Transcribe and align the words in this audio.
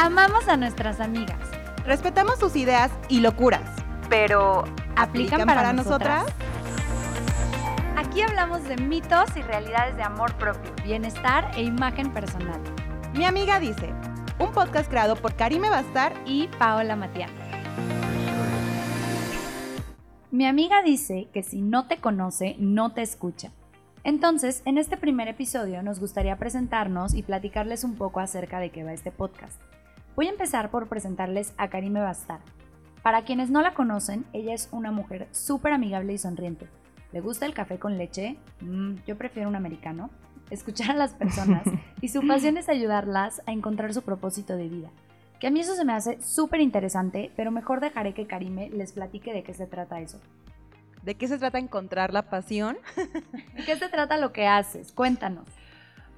Amamos 0.00 0.46
a 0.46 0.56
nuestras 0.56 1.00
amigas. 1.00 1.40
Respetamos 1.84 2.38
sus 2.38 2.54
ideas 2.54 2.92
y 3.08 3.18
locuras. 3.18 3.68
Pero, 4.08 4.62
¿aplican, 4.94 5.44
para, 5.44 5.72
nosotras? 5.72 6.24
Aquí 7.96 8.22
hablamos 8.22 8.62
de 8.68 8.76
mitos 8.76 9.36
y 9.36 9.42
realidades 9.42 9.96
de 9.96 10.04
amor 10.04 10.36
propio, 10.36 10.72
bienestar 10.84 11.50
e 11.56 11.64
imagen 11.64 12.12
personal. 12.12 12.60
Mi 13.14 13.24
amiga 13.24 13.58
dice, 13.58 13.92
un 14.38 14.52
podcast 14.52 14.88
creado 14.88 15.16
por 15.16 15.34
Karime 15.34 15.68
Bastar 15.68 16.14
y 16.24 16.46
Paola 16.46 16.94
Matián. 16.94 17.30
Mi 20.30 20.46
amiga 20.46 20.80
dice 20.84 21.26
que 21.34 21.42
si 21.42 21.60
no 21.60 21.88
te 21.88 21.96
conoce, 21.96 22.54
no 22.60 22.92
te 22.92 23.02
escucha. 23.02 23.50
Entonces, 24.04 24.62
en 24.64 24.78
este 24.78 24.96
primer 24.96 25.26
episodio 25.26 25.82
nos 25.82 25.98
gustaría 25.98 26.36
presentarnos 26.36 27.14
y 27.14 27.24
platicarles 27.24 27.82
un 27.82 27.96
poco 27.96 28.20
acerca 28.20 28.60
de 28.60 28.70
qué 28.70 28.84
va 28.84 28.92
este 28.92 29.10
podcast. 29.10 29.60
Voy 30.18 30.26
a 30.26 30.30
empezar 30.30 30.72
por 30.72 30.88
presentarles 30.88 31.54
a 31.58 31.68
Karime 31.68 32.00
Bastar. 32.00 32.40
Para 33.04 33.22
quienes 33.22 33.50
no 33.50 33.62
la 33.62 33.72
conocen, 33.72 34.24
ella 34.32 34.52
es 34.52 34.68
una 34.72 34.90
mujer 34.90 35.28
súper 35.30 35.72
amigable 35.72 36.12
y 36.12 36.18
sonriente. 36.18 36.66
¿Le 37.12 37.20
gusta 37.20 37.46
el 37.46 37.54
café 37.54 37.78
con 37.78 37.98
leche? 37.98 38.36
Mm, 38.60 38.96
yo 39.06 39.16
prefiero 39.16 39.48
un 39.48 39.54
americano. 39.54 40.10
Escuchar 40.50 40.90
a 40.90 40.98
las 40.98 41.14
personas 41.14 41.62
y 42.00 42.08
su 42.08 42.26
pasión 42.26 42.56
es 42.56 42.68
ayudarlas 42.68 43.42
a 43.46 43.52
encontrar 43.52 43.94
su 43.94 44.02
propósito 44.02 44.56
de 44.56 44.68
vida. 44.68 44.90
Que 45.38 45.46
a 45.46 45.50
mí 45.52 45.60
eso 45.60 45.76
se 45.76 45.84
me 45.84 45.92
hace 45.92 46.20
súper 46.20 46.62
interesante, 46.62 47.30
pero 47.36 47.52
mejor 47.52 47.78
dejaré 47.78 48.12
que 48.12 48.26
Karime 48.26 48.70
les 48.70 48.94
platique 48.94 49.32
de 49.32 49.44
qué 49.44 49.54
se 49.54 49.68
trata 49.68 50.00
eso. 50.00 50.18
¿De 51.04 51.14
qué 51.14 51.28
se 51.28 51.38
trata 51.38 51.60
encontrar 51.60 52.12
la 52.12 52.22
pasión? 52.22 52.76
¿De 53.54 53.64
qué 53.64 53.76
se 53.76 53.88
trata 53.88 54.16
lo 54.16 54.32
que 54.32 54.48
haces? 54.48 54.90
Cuéntanos. 54.90 55.46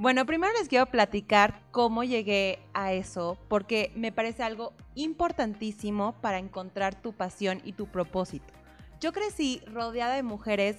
Bueno, 0.01 0.25
primero 0.25 0.51
les 0.59 0.67
quiero 0.67 0.87
platicar 0.87 1.61
cómo 1.73 2.05
llegué 2.05 2.59
a 2.73 2.95
eso, 2.95 3.37
porque 3.49 3.93
me 3.95 4.13
parece 4.13 4.43
algo 4.43 4.73
importantísimo 4.95 6.15
para 6.23 6.39
encontrar 6.39 6.95
tu 6.95 7.13
pasión 7.13 7.61
y 7.67 7.75
tu 7.75 7.87
propósito. 7.87 8.55
Yo 8.99 9.13
crecí 9.13 9.61
rodeada 9.67 10.15
de 10.15 10.23
mujeres 10.23 10.79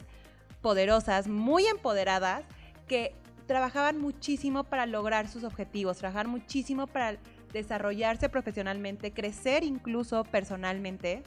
poderosas, 0.64 1.28
muy 1.28 1.68
empoderadas, 1.68 2.46
que 2.88 3.14
trabajaban 3.46 4.00
muchísimo 4.00 4.64
para 4.64 4.88
lograr 4.88 5.28
sus 5.28 5.44
objetivos, 5.44 6.00
trabajar 6.00 6.28
muchísimo 6.28 6.88
para 6.88 7.20
desarrollarse 7.54 8.28
profesionalmente, 8.28 9.14
crecer 9.14 9.64
incluso 9.64 10.24
personalmente. 10.24 11.22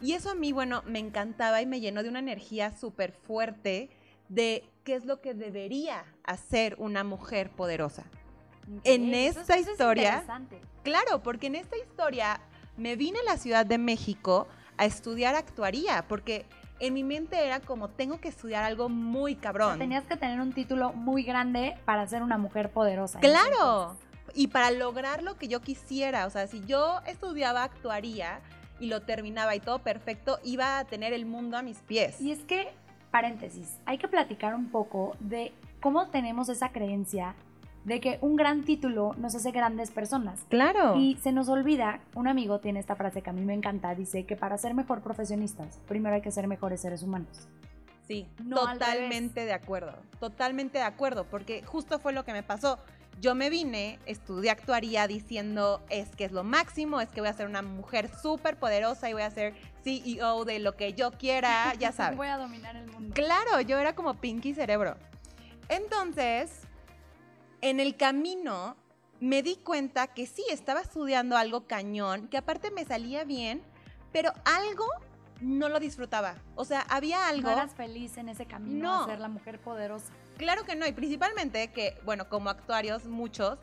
Y 0.00 0.14
eso 0.14 0.30
a 0.30 0.34
mí, 0.34 0.52
bueno, 0.52 0.82
me 0.86 0.98
encantaba 0.98 1.60
y 1.60 1.66
me 1.66 1.80
llenó 1.80 2.02
de 2.02 2.08
una 2.08 2.20
energía 2.20 2.74
súper 2.74 3.12
fuerte 3.12 3.90
de 4.28 4.64
qué 4.84 4.94
es 4.94 5.04
lo 5.04 5.20
que 5.20 5.34
debería 5.34 6.04
hacer 6.24 6.76
una 6.78 7.04
mujer 7.04 7.50
poderosa. 7.50 8.04
en 8.84 9.14
esta 9.14 9.58
historia, 9.58 10.24
claro, 10.82 11.22
porque 11.22 11.48
en 11.48 11.56
esta 11.56 11.76
historia 11.76 12.40
me 12.76 12.96
vine 12.96 13.18
a 13.20 13.32
la 13.32 13.36
Ciudad 13.36 13.66
de 13.66 13.78
México 13.78 14.46
a 14.76 14.86
estudiar 14.86 15.34
actuaría, 15.34 16.06
porque 16.08 16.46
en 16.80 16.94
mi 16.94 17.04
mente 17.04 17.44
era 17.44 17.60
como, 17.60 17.88
tengo 17.88 18.20
que 18.20 18.28
estudiar 18.28 18.64
algo 18.64 18.88
muy 18.88 19.36
cabrón. 19.36 19.78
tenías 19.78 20.04
que 20.04 20.16
tener 20.16 20.40
un 20.40 20.52
título 20.52 20.92
muy 20.92 21.22
grande 21.22 21.76
para 21.84 22.06
ser 22.06 22.22
una 22.22 22.38
mujer 22.38 22.70
poderosa. 22.70 23.20
Claro, 23.20 23.96
y 24.34 24.48
para 24.48 24.70
lograr 24.70 25.22
lo 25.22 25.36
que 25.36 25.48
yo 25.48 25.60
quisiera, 25.60 26.26
o 26.26 26.30
sea, 26.30 26.46
si 26.46 26.64
yo 26.64 27.00
estudiaba 27.06 27.62
actuaría 27.62 28.40
y 28.80 28.86
lo 28.86 29.02
terminaba 29.02 29.54
y 29.54 29.60
todo 29.60 29.78
perfecto, 29.78 30.38
iba 30.42 30.78
a 30.78 30.84
tener 30.84 31.12
el 31.12 31.26
mundo 31.26 31.56
a 31.56 31.62
mis 31.62 31.78
pies. 31.78 32.20
Y 32.20 32.32
es 32.32 32.40
que 32.40 32.72
paréntesis, 33.14 33.78
hay 33.86 33.96
que 33.96 34.08
platicar 34.08 34.56
un 34.56 34.70
poco 34.70 35.16
de 35.20 35.52
cómo 35.78 36.08
tenemos 36.08 36.48
esa 36.48 36.70
creencia 36.70 37.36
de 37.84 38.00
que 38.00 38.18
un 38.22 38.34
gran 38.34 38.64
título 38.64 39.14
nos 39.18 39.36
hace 39.36 39.52
grandes 39.52 39.92
personas. 39.92 40.40
Claro. 40.48 40.96
Y 40.96 41.16
se 41.22 41.30
nos 41.30 41.48
olvida, 41.48 42.00
un 42.16 42.26
amigo 42.26 42.58
tiene 42.58 42.80
esta 42.80 42.96
frase 42.96 43.22
que 43.22 43.30
a 43.30 43.32
mí 43.32 43.42
me 43.42 43.54
encanta, 43.54 43.94
dice 43.94 44.26
que 44.26 44.34
para 44.34 44.58
ser 44.58 44.74
mejor 44.74 45.00
profesionistas, 45.00 45.78
primero 45.86 46.16
hay 46.16 46.22
que 46.22 46.32
ser 46.32 46.48
mejores 46.48 46.80
seres 46.80 47.04
humanos. 47.04 47.46
Sí, 48.08 48.26
totalmente 48.50 49.44
de 49.44 49.52
acuerdo, 49.52 49.94
totalmente 50.18 50.78
de 50.78 50.84
acuerdo, 50.84 51.24
porque 51.30 51.62
justo 51.62 52.00
fue 52.00 52.12
lo 52.12 52.24
que 52.24 52.32
me 52.32 52.42
pasó. 52.42 52.80
Yo 53.20 53.34
me 53.34 53.50
vine, 53.50 53.98
estudié 54.06 54.50
actuaría 54.50 55.06
diciendo 55.06 55.82
es 55.88 56.14
que 56.14 56.24
es 56.24 56.32
lo 56.32 56.44
máximo, 56.44 57.00
es 57.00 57.08
que 57.08 57.20
voy 57.20 57.30
a 57.30 57.32
ser 57.32 57.46
una 57.46 57.62
mujer 57.62 58.10
súper 58.20 58.58
poderosa 58.58 59.08
y 59.08 59.12
voy 59.12 59.22
a 59.22 59.30
ser 59.30 59.54
CEO 59.82 60.44
de 60.44 60.58
lo 60.58 60.76
que 60.76 60.94
yo 60.94 61.12
quiera, 61.12 61.74
ya 61.78 61.92
sabes. 61.92 62.16
voy 62.16 62.28
a 62.28 62.36
dominar 62.36 62.76
el 62.76 62.90
mundo. 62.90 63.14
Claro, 63.14 63.60
yo 63.60 63.78
era 63.78 63.94
como 63.94 64.14
Pinky 64.14 64.54
Cerebro. 64.54 64.96
Entonces, 65.68 66.62
en 67.60 67.80
el 67.80 67.96
camino 67.96 68.76
me 69.20 69.42
di 69.42 69.56
cuenta 69.56 70.08
que 70.08 70.26
sí, 70.26 70.44
estaba 70.50 70.80
estudiando 70.80 71.36
algo 71.36 71.66
cañón, 71.66 72.28
que 72.28 72.36
aparte 72.36 72.70
me 72.70 72.84
salía 72.84 73.24
bien, 73.24 73.62
pero 74.12 74.32
algo 74.44 74.84
no 75.40 75.68
lo 75.68 75.80
disfrutaba. 75.80 76.36
O 76.56 76.64
sea, 76.64 76.80
había 76.82 77.28
algo... 77.28 77.48
No 77.48 77.50
eras 77.50 77.74
feliz 77.74 78.16
en 78.18 78.28
ese 78.28 78.46
camino 78.46 79.00
no. 79.00 79.06
ser 79.06 79.20
la 79.20 79.28
mujer 79.28 79.60
poderosa. 79.60 80.12
Claro 80.36 80.64
que 80.64 80.76
no, 80.76 80.86
y 80.86 80.92
principalmente 80.92 81.72
que, 81.72 81.96
bueno, 82.04 82.28
como 82.28 82.50
actuarios, 82.50 83.06
muchos, 83.06 83.58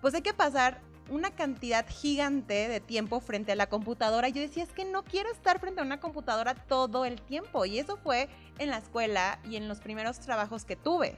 pues 0.00 0.14
hay 0.14 0.22
que 0.22 0.34
pasar 0.34 0.80
una 1.10 1.30
cantidad 1.30 1.86
gigante 1.88 2.68
de 2.68 2.80
tiempo 2.80 3.20
frente 3.20 3.52
a 3.52 3.56
la 3.56 3.68
computadora. 3.68 4.28
Yo 4.28 4.40
decía, 4.40 4.62
es 4.62 4.72
que 4.72 4.84
no 4.84 5.04
quiero 5.04 5.30
estar 5.30 5.60
frente 5.60 5.80
a 5.80 5.84
una 5.84 6.00
computadora 6.00 6.54
todo 6.54 7.04
el 7.04 7.20
tiempo. 7.20 7.64
Y 7.64 7.78
eso 7.78 7.96
fue 7.96 8.28
en 8.58 8.70
la 8.70 8.78
escuela 8.78 9.38
y 9.48 9.56
en 9.56 9.68
los 9.68 9.80
primeros 9.80 10.18
trabajos 10.20 10.64
que 10.64 10.76
tuve. 10.76 11.16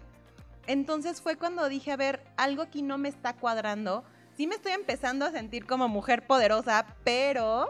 Entonces 0.66 1.20
fue 1.20 1.36
cuando 1.36 1.68
dije, 1.68 1.92
a 1.92 1.96
ver, 1.96 2.24
algo 2.36 2.62
aquí 2.62 2.82
no 2.82 2.98
me 2.98 3.08
está 3.08 3.34
cuadrando. 3.34 4.04
Sí 4.36 4.46
me 4.46 4.56
estoy 4.56 4.72
empezando 4.72 5.24
a 5.24 5.30
sentir 5.30 5.66
como 5.66 5.88
mujer 5.88 6.26
poderosa, 6.26 6.86
pero... 7.04 7.68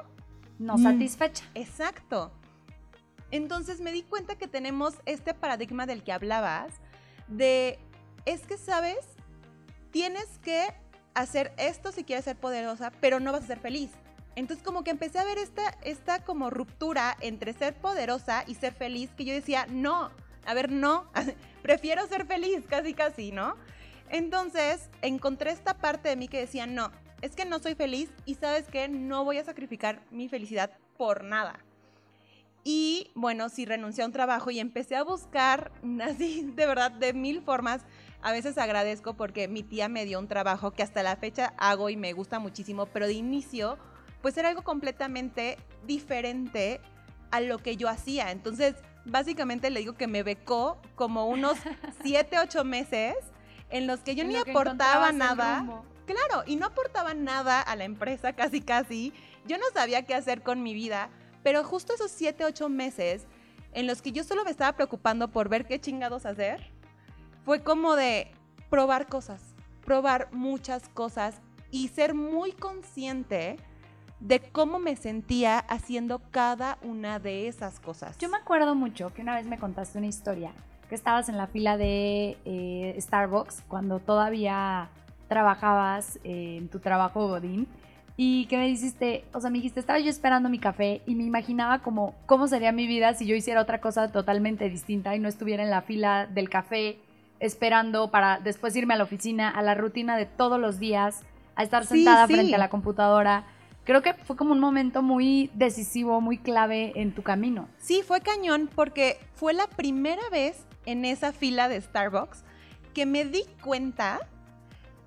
No 0.58 0.78
satisfecha. 0.78 1.44
Exacto. 1.54 2.32
Entonces 3.30 3.80
me 3.80 3.92
di 3.92 4.02
cuenta 4.02 4.36
que 4.36 4.48
tenemos 4.48 4.94
este 5.04 5.34
paradigma 5.34 5.84
del 5.84 6.02
que 6.02 6.12
hablabas, 6.12 6.80
de, 7.28 7.78
es 8.24 8.42
que, 8.42 8.58
¿sabes? 8.58 8.98
Tienes 9.90 10.38
que 10.38 10.68
hacer 11.14 11.52
esto 11.56 11.92
si 11.92 12.04
quieres 12.04 12.24
ser 12.24 12.36
poderosa, 12.36 12.92
pero 13.00 13.20
no 13.20 13.32
vas 13.32 13.44
a 13.44 13.46
ser 13.46 13.60
feliz. 13.60 13.90
Entonces 14.34 14.64
como 14.64 14.84
que 14.84 14.90
empecé 14.90 15.18
a 15.18 15.24
ver 15.24 15.38
esta, 15.38 15.76
esta 15.82 16.22
como 16.22 16.50
ruptura 16.50 17.16
entre 17.20 17.54
ser 17.54 17.74
poderosa 17.74 18.44
y 18.46 18.54
ser 18.54 18.74
feliz, 18.74 19.10
que 19.16 19.24
yo 19.24 19.32
decía, 19.32 19.66
no, 19.70 20.10
a 20.44 20.54
ver, 20.54 20.70
no, 20.70 21.10
prefiero 21.62 22.06
ser 22.06 22.26
feliz, 22.26 22.64
casi, 22.68 22.92
casi, 22.92 23.32
¿no? 23.32 23.56
Entonces 24.10 24.90
encontré 25.02 25.50
esta 25.50 25.74
parte 25.78 26.10
de 26.10 26.16
mí 26.16 26.28
que 26.28 26.38
decía, 26.38 26.66
no, 26.66 26.92
es 27.22 27.34
que 27.34 27.46
no 27.46 27.58
soy 27.58 27.74
feliz 27.74 28.10
y 28.26 28.34
sabes 28.34 28.68
que 28.68 28.88
no 28.88 29.24
voy 29.24 29.38
a 29.38 29.44
sacrificar 29.44 30.02
mi 30.10 30.28
felicidad 30.28 30.70
por 30.98 31.24
nada. 31.24 31.65
Y 32.68 33.12
bueno, 33.14 33.48
sí 33.48 33.64
renuncié 33.64 34.02
a 34.02 34.06
un 34.06 34.12
trabajo 34.12 34.50
y 34.50 34.58
empecé 34.58 34.96
a 34.96 35.04
buscar 35.04 35.70
así, 36.02 36.50
de 36.56 36.66
verdad, 36.66 36.90
de 36.90 37.12
mil 37.12 37.40
formas. 37.40 37.82
A 38.22 38.32
veces 38.32 38.58
agradezco 38.58 39.14
porque 39.14 39.46
mi 39.46 39.62
tía 39.62 39.88
me 39.88 40.04
dio 40.04 40.18
un 40.18 40.26
trabajo 40.26 40.72
que 40.72 40.82
hasta 40.82 41.04
la 41.04 41.14
fecha 41.14 41.54
hago 41.58 41.90
y 41.90 41.96
me 41.96 42.12
gusta 42.12 42.40
muchísimo, 42.40 42.86
pero 42.86 43.06
de 43.06 43.12
inicio, 43.12 43.78
pues 44.20 44.36
era 44.36 44.48
algo 44.48 44.62
completamente 44.62 45.58
diferente 45.86 46.80
a 47.30 47.40
lo 47.40 47.58
que 47.58 47.76
yo 47.76 47.88
hacía. 47.88 48.32
Entonces, 48.32 48.74
básicamente 49.04 49.70
le 49.70 49.78
digo 49.78 49.92
que 49.94 50.08
me 50.08 50.24
becó 50.24 50.82
como 50.96 51.28
unos 51.28 51.56
7, 52.02 52.36
8 52.40 52.64
meses 52.64 53.14
en 53.70 53.86
los 53.86 54.00
que 54.00 54.16
yo 54.16 54.24
ni 54.24 54.34
aportaba 54.34 55.12
nada. 55.12 55.64
Claro, 56.04 56.42
y 56.48 56.56
no 56.56 56.66
aportaba 56.66 57.14
nada 57.14 57.60
a 57.60 57.76
la 57.76 57.84
empresa, 57.84 58.32
casi 58.34 58.60
casi. 58.60 59.12
Yo 59.46 59.56
no 59.56 59.66
sabía 59.72 60.02
qué 60.04 60.16
hacer 60.16 60.42
con 60.42 60.64
mi 60.64 60.74
vida 60.74 61.10
pero 61.46 61.62
justo 61.62 61.94
esos 61.94 62.10
siete, 62.10 62.44
ocho 62.44 62.68
meses 62.68 63.24
en 63.72 63.86
los 63.86 64.02
que 64.02 64.10
yo 64.10 64.24
solo 64.24 64.42
me 64.42 64.50
estaba 64.50 64.72
preocupando 64.72 65.28
por 65.28 65.48
ver 65.48 65.64
qué 65.64 65.80
chingados 65.80 66.26
hacer, 66.26 66.72
fue 67.44 67.62
como 67.62 67.94
de 67.94 68.32
probar 68.68 69.06
cosas, 69.06 69.54
probar 69.84 70.28
muchas 70.32 70.88
cosas 70.88 71.40
y 71.70 71.86
ser 71.86 72.14
muy 72.14 72.50
consciente 72.50 73.58
de 74.18 74.40
cómo 74.40 74.80
me 74.80 74.96
sentía 74.96 75.60
haciendo 75.60 76.20
cada 76.32 76.78
una 76.82 77.20
de 77.20 77.46
esas 77.46 77.78
cosas. 77.78 78.18
Yo 78.18 78.28
me 78.28 78.38
acuerdo 78.38 78.74
mucho 78.74 79.14
que 79.14 79.22
una 79.22 79.36
vez 79.36 79.46
me 79.46 79.60
contaste 79.60 79.98
una 79.98 80.08
historia, 80.08 80.50
que 80.88 80.96
estabas 80.96 81.28
en 81.28 81.36
la 81.36 81.46
fila 81.46 81.76
de 81.76 82.38
eh, 82.44 82.96
Starbucks 83.00 83.62
cuando 83.68 84.00
todavía 84.00 84.90
trabajabas 85.28 86.18
eh, 86.24 86.56
en 86.56 86.68
tu 86.68 86.80
trabajo 86.80 87.28
Godín 87.28 87.68
y 88.16 88.46
que 88.46 88.56
me 88.56 88.66
dijiste, 88.66 89.24
o 89.32 89.40
sea, 89.40 89.50
me 89.50 89.58
dijiste, 89.58 89.78
estaba 89.80 89.98
yo 89.98 90.08
esperando 90.08 90.48
mi 90.48 90.58
café 90.58 91.02
y 91.06 91.14
me 91.14 91.24
imaginaba 91.24 91.80
como 91.80 92.14
cómo 92.24 92.48
sería 92.48 92.72
mi 92.72 92.86
vida 92.86 93.12
si 93.14 93.26
yo 93.26 93.34
hiciera 93.34 93.60
otra 93.60 93.80
cosa 93.80 94.10
totalmente 94.10 94.70
distinta 94.70 95.14
y 95.14 95.18
no 95.18 95.28
estuviera 95.28 95.62
en 95.62 95.70
la 95.70 95.82
fila 95.82 96.26
del 96.26 96.48
café 96.48 96.98
esperando 97.40 98.10
para 98.10 98.40
después 98.40 98.74
irme 98.74 98.94
a 98.94 98.96
la 98.96 99.04
oficina, 99.04 99.50
a 99.50 99.60
la 99.60 99.74
rutina 99.74 100.16
de 100.16 100.24
todos 100.24 100.58
los 100.58 100.78
días, 100.78 101.22
a 101.54 101.62
estar 101.62 101.84
sentada 101.84 102.26
frente 102.26 102.54
a 102.54 102.58
la 102.58 102.70
computadora. 102.70 103.44
Creo 103.84 104.00
que 104.00 104.14
fue 104.14 104.36
como 104.36 104.52
un 104.52 104.60
momento 104.60 105.02
muy 105.02 105.50
decisivo, 105.52 106.20
muy 106.22 106.38
clave 106.38 106.92
en 106.96 107.12
tu 107.12 107.22
camino. 107.22 107.68
Sí, 107.78 108.02
fue 108.02 108.22
cañón 108.22 108.70
porque 108.74 109.18
fue 109.34 109.52
la 109.52 109.66
primera 109.66 110.22
vez 110.30 110.64
en 110.86 111.04
esa 111.04 111.32
fila 111.32 111.68
de 111.68 111.80
Starbucks 111.80 112.44
que 112.94 113.04
me 113.04 113.26
di 113.26 113.44
cuenta 113.62 114.20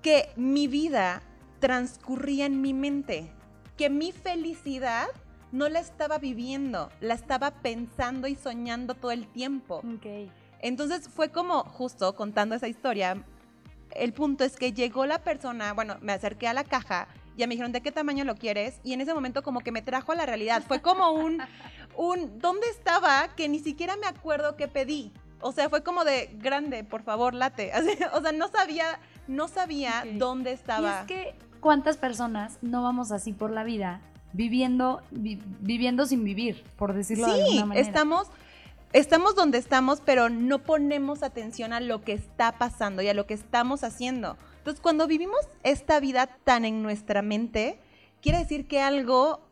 que 0.00 0.30
mi 0.36 0.68
vida 0.68 1.22
transcurría 1.60 2.46
en 2.46 2.60
mi 2.60 2.74
mente, 2.74 3.30
que 3.76 3.90
mi 3.90 4.12
felicidad 4.12 5.06
no 5.52 5.68
la 5.68 5.80
estaba 5.80 6.18
viviendo, 6.18 6.90
la 7.00 7.14
estaba 7.14 7.50
pensando 7.50 8.26
y 8.28 8.34
soñando 8.34 8.94
todo 8.94 9.10
el 9.10 9.26
tiempo. 9.26 9.82
Entonces 10.60 11.08
fue 11.08 11.30
como 11.30 11.64
justo 11.64 12.14
contando 12.14 12.54
esa 12.54 12.68
historia, 12.68 13.24
el 13.92 14.12
punto 14.12 14.44
es 14.44 14.56
que 14.56 14.72
llegó 14.72 15.06
la 15.06 15.22
persona, 15.22 15.72
bueno, 15.72 15.96
me 16.00 16.12
acerqué 16.12 16.46
a 16.48 16.54
la 16.54 16.64
caja, 16.64 17.08
ya 17.36 17.46
me 17.46 17.54
dijeron, 17.54 17.72
¿de 17.72 17.80
qué 17.80 17.90
tamaño 17.90 18.24
lo 18.24 18.36
quieres? 18.36 18.80
Y 18.84 18.92
en 18.92 19.00
ese 19.00 19.14
momento 19.14 19.42
como 19.42 19.60
que 19.60 19.72
me 19.72 19.82
trajo 19.82 20.12
a 20.12 20.14
la 20.14 20.26
realidad. 20.26 20.62
Fue 20.66 20.80
como 20.80 21.10
un, 21.10 21.42
un, 21.96 22.38
¿dónde 22.38 22.68
estaba? 22.68 23.28
Que 23.34 23.48
ni 23.48 23.58
siquiera 23.58 23.96
me 23.96 24.06
acuerdo 24.06 24.56
qué 24.56 24.68
pedí. 24.68 25.12
O 25.40 25.52
sea, 25.52 25.70
fue 25.70 25.82
como 25.82 26.04
de, 26.04 26.30
grande, 26.34 26.84
por 26.84 27.02
favor, 27.02 27.34
late. 27.34 27.72
o 28.12 28.20
sea, 28.20 28.32
no 28.32 28.48
sabía, 28.48 29.00
no 29.26 29.48
sabía 29.48 30.04
dónde 30.14 30.52
estaba. 30.52 30.88
Y 30.88 31.00
es 31.00 31.06
que, 31.06 31.34
¿cuántas 31.60 31.96
personas 31.96 32.58
no 32.62 32.82
vamos 32.82 33.12
así 33.12 33.32
por 33.32 33.50
la 33.50 33.64
vida 33.64 34.00
viviendo, 34.32 35.02
viviendo 35.10 36.06
sin 36.06 36.24
vivir, 36.24 36.64
por 36.76 36.94
decirlo 36.94 37.26
de 37.26 37.42
alguna 37.42 37.66
manera? 37.66 37.86
estamos 37.86 38.28
estamos 38.92 39.34
donde 39.34 39.58
estamos, 39.58 40.00
pero 40.04 40.28
no 40.28 40.60
ponemos 40.60 41.22
atención 41.22 41.72
a 41.72 41.80
lo 41.80 42.02
que 42.02 42.12
está 42.12 42.52
pasando 42.52 43.02
y 43.02 43.08
a 43.08 43.14
lo 43.14 43.26
que 43.26 43.34
estamos 43.34 43.84
haciendo. 43.84 44.36
Entonces, 44.58 44.80
cuando 44.80 45.06
vivimos 45.06 45.40
esta 45.62 46.00
vida 46.00 46.26
tan 46.44 46.64
en 46.64 46.82
nuestra 46.82 47.22
mente, 47.22 47.78
quiere 48.20 48.38
decir 48.38 48.66
que 48.66 48.80
algo, 48.80 49.48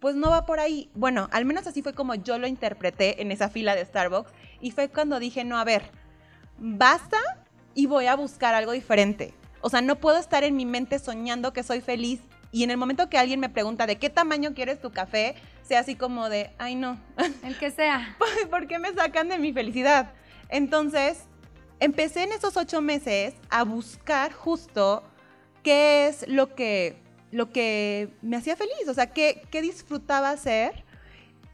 pues 0.00 0.14
no 0.14 0.30
va 0.30 0.46
por 0.46 0.60
ahí. 0.60 0.90
Bueno, 0.94 1.28
al 1.32 1.44
menos 1.44 1.66
así 1.66 1.82
fue 1.82 1.92
como 1.92 2.14
yo 2.14 2.38
lo 2.38 2.46
interpreté 2.46 3.20
en 3.20 3.32
esa 3.32 3.48
fila 3.48 3.74
de 3.74 3.84
Starbucks. 3.84 4.32
Y 4.60 4.70
fue 4.70 4.88
cuando 4.88 5.18
dije, 5.18 5.44
no, 5.44 5.58
a 5.58 5.64
ver, 5.64 5.90
basta 6.58 7.18
y 7.74 7.86
voy 7.86 8.06
a 8.06 8.16
buscar 8.16 8.54
algo 8.54 8.72
diferente. 8.72 9.34
O 9.60 9.70
sea, 9.70 9.80
no 9.80 9.96
puedo 9.96 10.18
estar 10.18 10.44
en 10.44 10.56
mi 10.56 10.66
mente 10.66 10.98
soñando 10.98 11.52
que 11.52 11.62
soy 11.62 11.80
feliz 11.80 12.20
y 12.50 12.62
en 12.62 12.70
el 12.70 12.76
momento 12.76 13.10
que 13.10 13.18
alguien 13.18 13.40
me 13.40 13.48
pregunta 13.48 13.86
de 13.86 13.98
qué 13.98 14.08
tamaño 14.10 14.54
quieres 14.54 14.80
tu 14.80 14.90
café, 14.90 15.34
sea 15.62 15.80
así 15.80 15.94
como 15.94 16.28
de, 16.28 16.50
ay 16.58 16.74
no. 16.74 16.98
El 17.44 17.58
que 17.58 17.70
sea. 17.70 18.16
¿Por 18.50 18.66
qué 18.66 18.78
me 18.78 18.92
sacan 18.94 19.28
de 19.28 19.38
mi 19.38 19.52
felicidad? 19.52 20.12
Entonces, 20.48 21.24
empecé 21.80 22.22
en 22.22 22.32
esos 22.32 22.56
ocho 22.56 22.80
meses 22.80 23.34
a 23.50 23.64
buscar 23.64 24.32
justo 24.32 25.02
qué 25.62 26.08
es 26.08 26.26
lo 26.26 26.54
que, 26.54 26.96
lo 27.32 27.50
que 27.52 28.10
me 28.22 28.36
hacía 28.36 28.56
feliz, 28.56 28.88
o 28.88 28.94
sea, 28.94 29.08
qué, 29.08 29.42
qué 29.50 29.60
disfrutaba 29.60 30.30
hacer. 30.30 30.84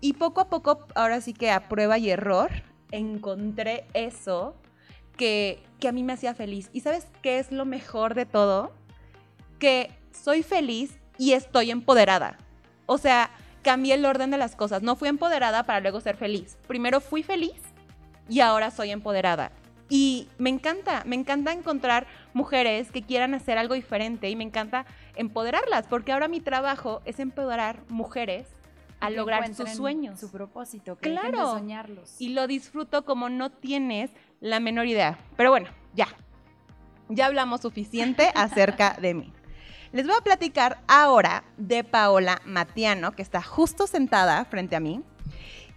Y 0.00 0.12
poco 0.12 0.42
a 0.42 0.48
poco, 0.50 0.86
ahora 0.94 1.20
sí 1.20 1.32
que 1.32 1.50
a 1.50 1.68
prueba 1.68 1.98
y 1.98 2.10
error, 2.10 2.50
encontré 2.90 3.86
eso 3.94 4.54
que, 5.16 5.62
que 5.80 5.88
a 5.88 5.92
mí 5.92 6.02
me 6.02 6.12
hacía 6.12 6.34
feliz. 6.34 6.70
¿Y 6.72 6.80
sabes 6.80 7.06
qué 7.22 7.38
es 7.38 7.52
lo 7.52 7.64
mejor 7.64 8.14
de 8.14 8.26
todo? 8.26 8.72
Que 9.58 9.90
soy 10.12 10.42
feliz 10.42 10.98
y 11.18 11.32
estoy 11.32 11.70
empoderada. 11.70 12.38
O 12.86 12.98
sea, 12.98 13.30
cambié 13.62 13.94
el 13.94 14.04
orden 14.04 14.30
de 14.30 14.38
las 14.38 14.56
cosas. 14.56 14.82
No 14.82 14.96
fui 14.96 15.08
empoderada 15.08 15.64
para 15.64 15.80
luego 15.80 16.00
ser 16.00 16.16
feliz. 16.16 16.56
Primero 16.66 17.00
fui 17.00 17.22
feliz 17.22 17.60
y 18.28 18.40
ahora 18.40 18.70
soy 18.70 18.90
empoderada. 18.90 19.52
Y 19.88 20.28
me 20.38 20.50
encanta, 20.50 21.02
me 21.04 21.16
encanta 21.16 21.52
encontrar 21.52 22.06
mujeres 22.32 22.90
que 22.90 23.02
quieran 23.02 23.34
hacer 23.34 23.58
algo 23.58 23.74
diferente 23.74 24.30
y 24.30 24.36
me 24.36 24.44
encanta 24.44 24.86
empoderarlas, 25.14 25.86
porque 25.88 26.12
ahora 26.12 26.26
mi 26.26 26.40
trabajo 26.40 27.02
es 27.04 27.20
empoderar 27.20 27.82
mujeres 27.88 28.48
a 29.00 29.10
lograr 29.10 29.54
sus 29.54 29.70
sueños. 29.70 30.18
Su 30.18 30.30
propósito, 30.30 30.96
que 30.96 31.10
claro. 31.10 31.50
soñarlos. 31.50 32.18
Y 32.18 32.30
lo 32.30 32.46
disfruto 32.46 33.04
como 33.04 33.28
no 33.28 33.50
tienes 33.50 34.10
la 34.44 34.60
menor 34.60 34.86
idea. 34.86 35.18
Pero 35.36 35.50
bueno, 35.50 35.68
ya. 35.94 36.06
Ya 37.08 37.26
hablamos 37.26 37.62
suficiente 37.62 38.30
acerca 38.34 38.96
de 39.00 39.14
mí. 39.14 39.32
Les 39.92 40.06
voy 40.06 40.16
a 40.18 40.22
platicar 40.22 40.78
ahora 40.86 41.44
de 41.56 41.82
Paola 41.82 42.42
Matiano, 42.44 43.12
que 43.12 43.22
está 43.22 43.42
justo 43.42 43.86
sentada 43.86 44.44
frente 44.44 44.76
a 44.76 44.80
mí. 44.80 45.02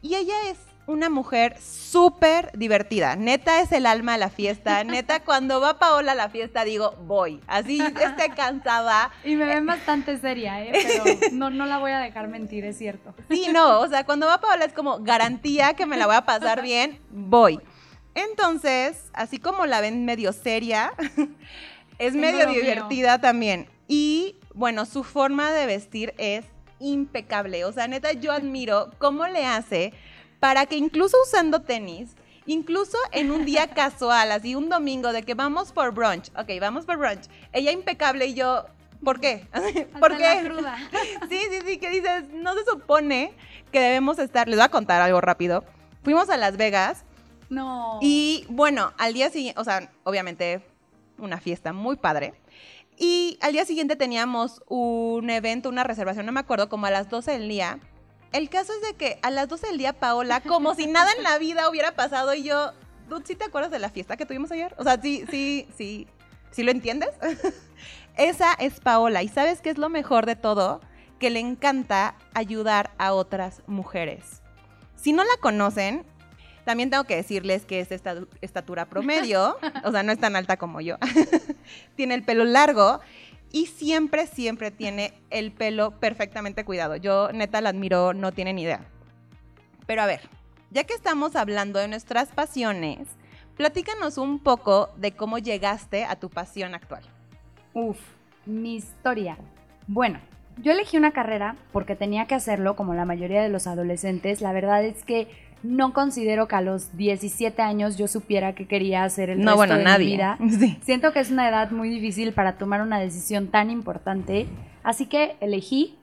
Y 0.02 0.16
ella 0.16 0.36
es 0.50 0.58
una 0.86 1.10
mujer 1.10 1.58
súper 1.62 2.52
divertida. 2.58 3.16
Neta 3.16 3.62
es 3.62 3.72
el 3.72 3.86
alma 3.86 4.14
de 4.14 4.18
la 4.18 4.30
fiesta. 4.30 4.84
Neta, 4.86 5.22
cuando 5.22 5.62
va 5.62 5.80
Paola 5.80 6.12
a 6.12 6.16
la 6.16 6.28
fiesta 6.28 6.66
digo, 6.66 6.94
voy. 7.06 7.40
Así 7.48 7.80
esté 7.80 8.32
cansada. 8.36 9.12
Y 9.24 9.36
me 9.36 9.46
ven 9.46 9.66
bastante 9.66 10.18
seria, 10.18 10.62
¿eh? 10.62 10.72
Pero 10.74 11.32
no, 11.32 11.50
no 11.52 11.66
la 11.66 11.78
voy 11.78 11.92
a 11.92 12.00
dejar 12.00 12.28
mentir, 12.28 12.66
es 12.66 12.78
cierto. 12.78 13.14
Sí, 13.30 13.48
no. 13.54 13.80
O 13.80 13.88
sea, 13.88 14.06
cuando 14.06 14.28
va 14.28 14.42
Paola 14.42 14.66
es 14.66 14.74
como 14.74 15.00
garantía 15.00 15.74
que 15.74 15.86
me 15.86 15.96
la 15.96 16.06
voy 16.06 16.16
a 16.16 16.26
pasar 16.26 16.62
bien, 16.64 17.00
voy. 17.12 17.62
Entonces, 18.18 19.12
así 19.14 19.38
como 19.38 19.68
la 19.68 19.80
ven 19.80 20.04
medio 20.04 20.34
seria, 20.34 20.92
es 22.00 22.16
medio 22.16 22.48
divertida 22.48 23.22
también. 23.22 23.70
Y 23.88 24.36
bueno, 24.56 24.88
su 24.88 25.04
forma 25.04 25.52
de 25.52 25.68
vestir 25.68 26.16
es 26.18 26.44
impecable. 26.80 27.64
O 27.64 27.72
sea, 27.72 27.88
neta, 27.88 28.14
yo 28.14 28.32
admiro 28.32 28.90
cómo 28.98 29.28
le 29.28 29.46
hace 29.46 29.94
para 30.40 30.66
que 30.66 30.78
incluso 30.78 31.16
usando 31.24 31.62
tenis, 31.62 32.16
incluso 32.48 32.98
en 33.12 33.30
un 33.32 33.46
día 33.46 33.68
casual, 33.76 34.32
así 34.32 34.56
un 34.56 34.68
domingo 34.68 35.14
de 35.14 35.22
que 35.22 35.36
vamos 35.36 35.72
por 35.72 35.94
brunch, 35.94 36.32
ok, 36.36 36.60
vamos 36.60 36.86
por 36.86 36.98
brunch, 36.98 37.28
ella 37.54 37.72
impecable 37.72 38.26
y 38.26 38.34
yo, 38.34 38.66
¿por 39.04 39.20
qué? 39.20 39.46
¿Por 40.00 40.18
qué? 40.18 40.52
Sí, 41.30 41.40
sí, 41.52 41.60
sí, 41.68 41.78
que 41.78 41.92
dices, 41.92 42.30
no 42.34 42.56
se 42.56 42.66
supone 42.66 43.32
que 43.72 43.80
debemos 43.80 44.18
estar, 44.18 44.48
les 44.48 44.58
voy 44.58 44.66
a 44.66 44.70
contar 44.70 45.04
algo 45.04 45.22
rápido. 45.22 45.64
Fuimos 46.02 46.32
a 46.32 46.38
Las 46.38 46.58
Vegas. 46.58 47.04
No. 47.50 48.00
Y 48.02 48.46
bueno, 48.50 48.94
al 48.98 49.14
día 49.14 49.30
siguiente, 49.30 49.60
o 49.60 49.64
sea, 49.64 49.92
obviamente 50.04 50.62
una 51.18 51.40
fiesta 51.40 51.74
muy 51.74 51.96
padre. 51.96 52.34
Y 52.98 53.38
al 53.42 53.54
día 53.54 53.66
siguiente 53.66 53.96
teníamos 53.96 54.64
un 54.68 55.30
evento, 55.30 55.70
una 55.70 55.84
reservación, 55.84 56.26
no 56.26 56.32
me 56.32 56.40
acuerdo, 56.40 56.68
como 56.68 56.88
a 56.88 56.92
las 56.92 57.10
12 57.10 57.32
del 57.32 57.48
día. 57.48 57.80
El 58.34 58.50
caso 58.50 58.74
es 58.74 58.82
de 58.82 58.96
que 58.96 59.20
a 59.22 59.30
las 59.30 59.48
12 59.48 59.68
del 59.68 59.78
día, 59.78 59.94
Paola, 59.94 60.42
como 60.42 60.74
si 60.74 60.88
nada 60.88 61.12
en 61.16 61.24
la 61.24 61.38
vida 61.38 61.70
hubiera 61.70 61.96
pasado, 61.96 62.34
y 62.34 62.44
yo, 62.44 62.74
¿tú 63.08 63.22
sí 63.24 63.36
te 63.36 63.46
acuerdas 63.46 63.72
de 63.72 63.80
la 63.80 63.90
fiesta 63.90 64.18
que 64.18 64.26
tuvimos 64.26 64.52
ayer? 64.52 64.76
O 64.78 64.84
sea, 64.84 65.00
sí, 65.00 65.26
sí, 65.30 65.68
sí, 65.78 66.08
¿sí 66.52 66.64
lo 66.64 66.72
entiendes? 66.72 67.10
Esa 68.18 68.54
es 68.54 68.80
Paola. 68.80 69.22
¿Y 69.22 69.28
sabes 69.28 69.62
qué 69.62 69.70
es 69.70 69.78
lo 69.78 69.90
mejor 69.90 70.26
de 70.26 70.36
todo? 70.36 70.82
Que 71.20 71.30
le 71.30 71.40
encanta 71.40 72.16
ayudar 72.34 72.92
a 72.98 73.14
otras 73.14 73.62
mujeres. 73.68 74.42
Si 74.96 75.14
no 75.14 75.24
la 75.24 75.38
conocen, 75.40 76.04
también 76.68 76.90
tengo 76.90 77.06
que 77.06 77.16
decirles 77.16 77.66
que 77.66 77.80
es 77.80 77.94
esta 77.94 78.14
estatura 78.42 78.88
promedio, 78.88 79.56
o 79.86 79.92
sea, 79.94 80.04
no 80.04 80.12
es 80.12 80.20
tan 80.20 80.36
alta 80.36 80.58
como 80.58 80.82
yo. 80.82 80.98
tiene 81.96 82.14
el 82.14 82.24
pelo 82.24 82.44
largo 82.44 83.00
y 83.54 83.68
siempre, 83.68 84.28
siempre 84.28 84.70
tiene 84.70 85.14
el 85.30 85.54
pelo 85.54 85.92
perfectamente 85.92 86.66
cuidado. 86.66 86.98
Yo 86.98 87.32
neta 87.32 87.62
la 87.62 87.70
admiro, 87.70 88.14
no 88.14 88.34
tiene 88.34 88.52
ni 88.52 88.64
idea. 88.64 88.82
Pero 89.86 90.02
a 90.02 90.08
ver, 90.08 90.20
ya 90.70 90.84
que 90.84 90.94
estamos 90.94 91.38
hablando 91.38 91.80
de 91.80 91.88
nuestras 91.88 92.34
pasiones, 92.34 93.08
platícanos 93.56 94.18
un 94.18 94.38
poco 94.38 94.90
de 94.98 95.14
cómo 95.14 95.38
llegaste 95.38 96.04
a 96.04 96.18
tu 96.18 96.30
pasión 96.30 96.76
actual. 96.76 97.04
Uf, 97.74 97.98
mi 98.46 98.76
historia. 98.76 99.38
Bueno, 99.88 100.20
yo 100.62 100.74
elegí 100.74 100.98
una 100.98 101.14
carrera 101.14 101.56
porque 101.72 101.96
tenía 101.96 102.26
que 102.26 102.36
hacerlo 102.36 102.76
como 102.76 102.94
la 102.94 103.06
mayoría 103.06 103.42
de 103.42 103.48
los 103.48 103.68
adolescentes. 103.68 104.42
La 104.42 104.52
verdad 104.52 104.84
es 104.84 105.06
que 105.06 105.47
no 105.64 105.94
considero 105.94 106.48
que 106.48 106.56
a 106.56 106.62
los 106.62 106.96
17 106.98 107.62
años 107.62 107.98
yo 107.98 108.08
supiera 108.08 108.54
que 108.54 108.68
quería 108.68 109.04
hacer 109.04 109.30
el 109.30 109.44
resto 109.44 109.62
de 109.62 109.98
mi 110.00 110.06
vida. 110.06 110.38
Siento 110.82 111.12
que 111.14 111.20
es 111.20 111.32
una 111.32 111.50
edad 111.50 111.72
muy 111.72 111.90
difícil 111.90 112.34
para 112.34 112.58
tomar 112.58 112.82
una 112.82 113.00
decisión 113.00 113.48
tan 113.48 113.70
importante, 113.70 114.48
así 114.84 115.08
que 115.08 115.36
elegí 115.42 115.98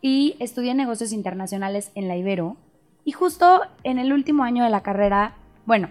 y 0.00 0.36
estudié 0.38 0.74
negocios 0.74 1.12
internacionales 1.12 1.90
en 1.94 2.08
la 2.08 2.16
Ibero. 2.16 2.56
Y 3.04 3.12
justo 3.12 3.62
en 3.82 3.98
el 3.98 4.12
último 4.12 4.44
año 4.44 4.64
de 4.64 4.70
la 4.70 4.82
carrera, 4.82 5.34
bueno, 5.66 5.88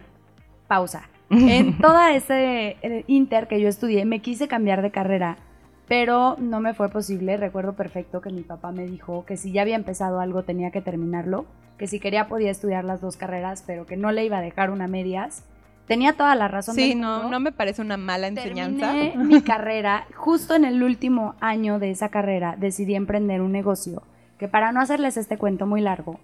pausa. 0.67 1.09
En 1.29 1.79
toda 1.79 2.13
ese 2.13 2.77
eh, 2.83 3.03
inter 3.07 3.47
que 3.47 3.59
yo 3.59 3.67
estudié, 3.67 4.05
me 4.05 4.19
quise 4.19 4.47
cambiar 4.47 4.83
de 4.83 4.91
carrera, 4.91 5.37
pero 5.87 6.35
no 6.39 6.59
me 6.59 6.73
fue 6.73 6.89
posible. 6.89 7.37
Recuerdo 7.37 7.73
perfecto 7.73 8.21
que 8.21 8.31
mi 8.31 8.41
papá 8.41 8.71
me 8.71 8.85
dijo 8.85 9.25
que 9.25 9.37
si 9.37 9.51
ya 9.51 9.61
había 9.61 9.75
empezado 9.75 10.19
algo 10.19 10.43
tenía 10.43 10.71
que 10.71 10.81
terminarlo 10.81 11.45
que 11.77 11.87
si 11.87 11.99
quería 11.99 12.27
podía 12.27 12.51
estudiar 12.51 12.83
las 12.83 13.01
dos 13.01 13.17
carreras, 13.17 13.63
pero 13.65 13.85
que 13.85 13.97
no 13.97 14.11
le 14.11 14.25
iba 14.25 14.37
a 14.37 14.41
dejar 14.41 14.69
una 14.69 14.87
medias. 14.87 15.43
Tenía 15.87 16.13
toda 16.13 16.33
la 16.35 16.47
razón. 16.47 16.75
Sí, 16.75 16.95
no, 16.95 17.29
no 17.29 17.39
me 17.39 17.51
parece 17.51 17.81
una 17.81 17.97
mala 17.97 18.27
enseñanza. 18.27 18.93
Terminé 18.93 19.17
mi 19.17 19.41
carrera, 19.43 20.07
justo 20.15 20.55
en 20.55 20.65
el 20.65 20.81
último 20.81 21.35
año 21.41 21.79
de 21.79 21.91
esa 21.91 22.09
carrera 22.09 22.55
decidí 22.57 22.95
emprender 22.95 23.41
un 23.41 23.51
negocio 23.51 24.03
que 24.37 24.47
para 24.47 24.71
no 24.71 24.81
hacerles 24.81 25.17
este 25.17 25.37
cuento 25.37 25.67
muy 25.67 25.81
largo, 25.81 26.19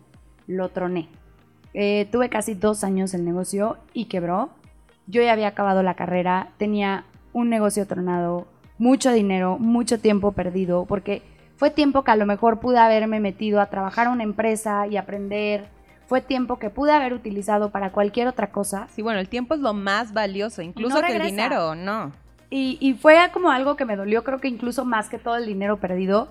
lo 0.48 0.70
troné. 0.70 1.10
Eh, 1.74 2.08
tuve 2.12 2.30
casi 2.30 2.54
dos 2.54 2.84
años 2.84 3.14
el 3.14 3.26
negocio 3.26 3.78
y 3.94 4.06
quebró. 4.06 4.50
Yo 5.08 5.22
ya 5.22 5.34
había 5.34 5.50
acabado 5.50 5.84
la 5.84 5.96
carrera, 5.96 6.50
tenía 6.58 7.06
un 7.34 7.50
negocio 7.50 7.86
tronado, 7.86 8.48
mucho 8.80 9.12
dinero, 9.12 9.60
mucho 9.60 10.00
tiempo 10.00 10.32
perdido, 10.32 10.86
porque 10.86 11.22
fue 11.58 11.70
tiempo 11.70 12.04
que 12.04 12.12
a 12.12 12.16
lo 12.16 12.26
mejor 12.26 12.60
pude 12.60 12.80
haberme 12.80 13.20
metido 13.20 13.62
a 13.62 13.68
trabajar 13.68 14.08
en 14.08 14.14
una 14.14 14.24
empresa 14.24 14.88
y 14.88 14.98
aprender. 14.98 15.68
Fue 16.08 16.22
tiempo 16.22 16.58
que 16.58 16.72
pude 16.72 16.92
haber 16.92 17.14
utilizado 17.14 17.70
para 17.70 17.92
cualquier 17.92 18.28
otra 18.28 18.48
cosa. 18.48 18.88
Sí, 18.96 19.04
bueno, 19.04 19.20
el 19.20 19.30
tiempo 19.30 19.54
es 19.54 19.60
lo 19.60 19.74
más 19.74 20.14
valioso, 20.14 20.64
incluso 20.64 21.00
que 21.02 21.18
el 21.18 21.22
dinero, 21.22 21.76
¿no? 21.76 22.12
Y, 22.50 22.80
y 22.80 22.96
fue 22.96 23.16
como 23.32 23.52
algo 23.52 23.76
que 23.76 23.86
me 23.86 23.96
dolió, 23.96 24.24
creo 24.24 24.40
que 24.40 24.48
incluso 24.48 24.86
más 24.86 25.08
que 25.10 25.20
todo 25.20 25.36
el 25.36 25.46
dinero 25.46 25.78
perdido. 25.78 26.30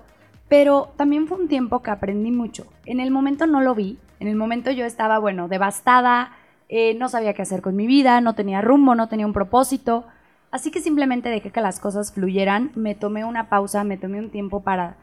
Pero 0.49 0.91
también 0.97 1.27
fue 1.27 1.37
un 1.37 1.47
tiempo 1.47 1.81
que 1.83 1.91
aprendí 1.91 2.31
mucho. 2.31 2.65
En 2.85 2.99
el 2.99 3.11
momento 3.11 3.45
no 3.45 3.61
lo 3.61 3.75
vi. 3.75 3.99
En 4.19 4.27
el 4.27 4.35
momento 4.35 4.71
yo 4.71 4.83
estaba, 4.83 5.19
bueno, 5.19 5.47
devastada, 5.47 6.31
eh, 6.67 6.95
no 6.95 7.07
sabía 7.07 7.33
qué 7.33 7.43
hacer 7.43 7.61
con 7.61 7.75
mi 7.75 7.85
vida, 7.85 8.19
no 8.19 8.33
tenía 8.33 8.59
rumbo, 8.61 8.95
no 8.95 9.07
tenía 9.07 9.27
un 9.27 9.33
propósito. 9.33 10.05
Así 10.51 10.71
que 10.71 10.81
simplemente 10.81 11.29
dejé 11.29 11.51
que 11.51 11.61
las 11.61 11.79
cosas 11.79 12.11
fluyeran, 12.11 12.71
me 12.75 12.95
tomé 12.95 13.23
una 13.25 13.49
pausa, 13.49 13.83
me 13.83 13.97
tomé 13.97 14.19
un 14.19 14.29
tiempo 14.31 14.61
para 14.61 14.95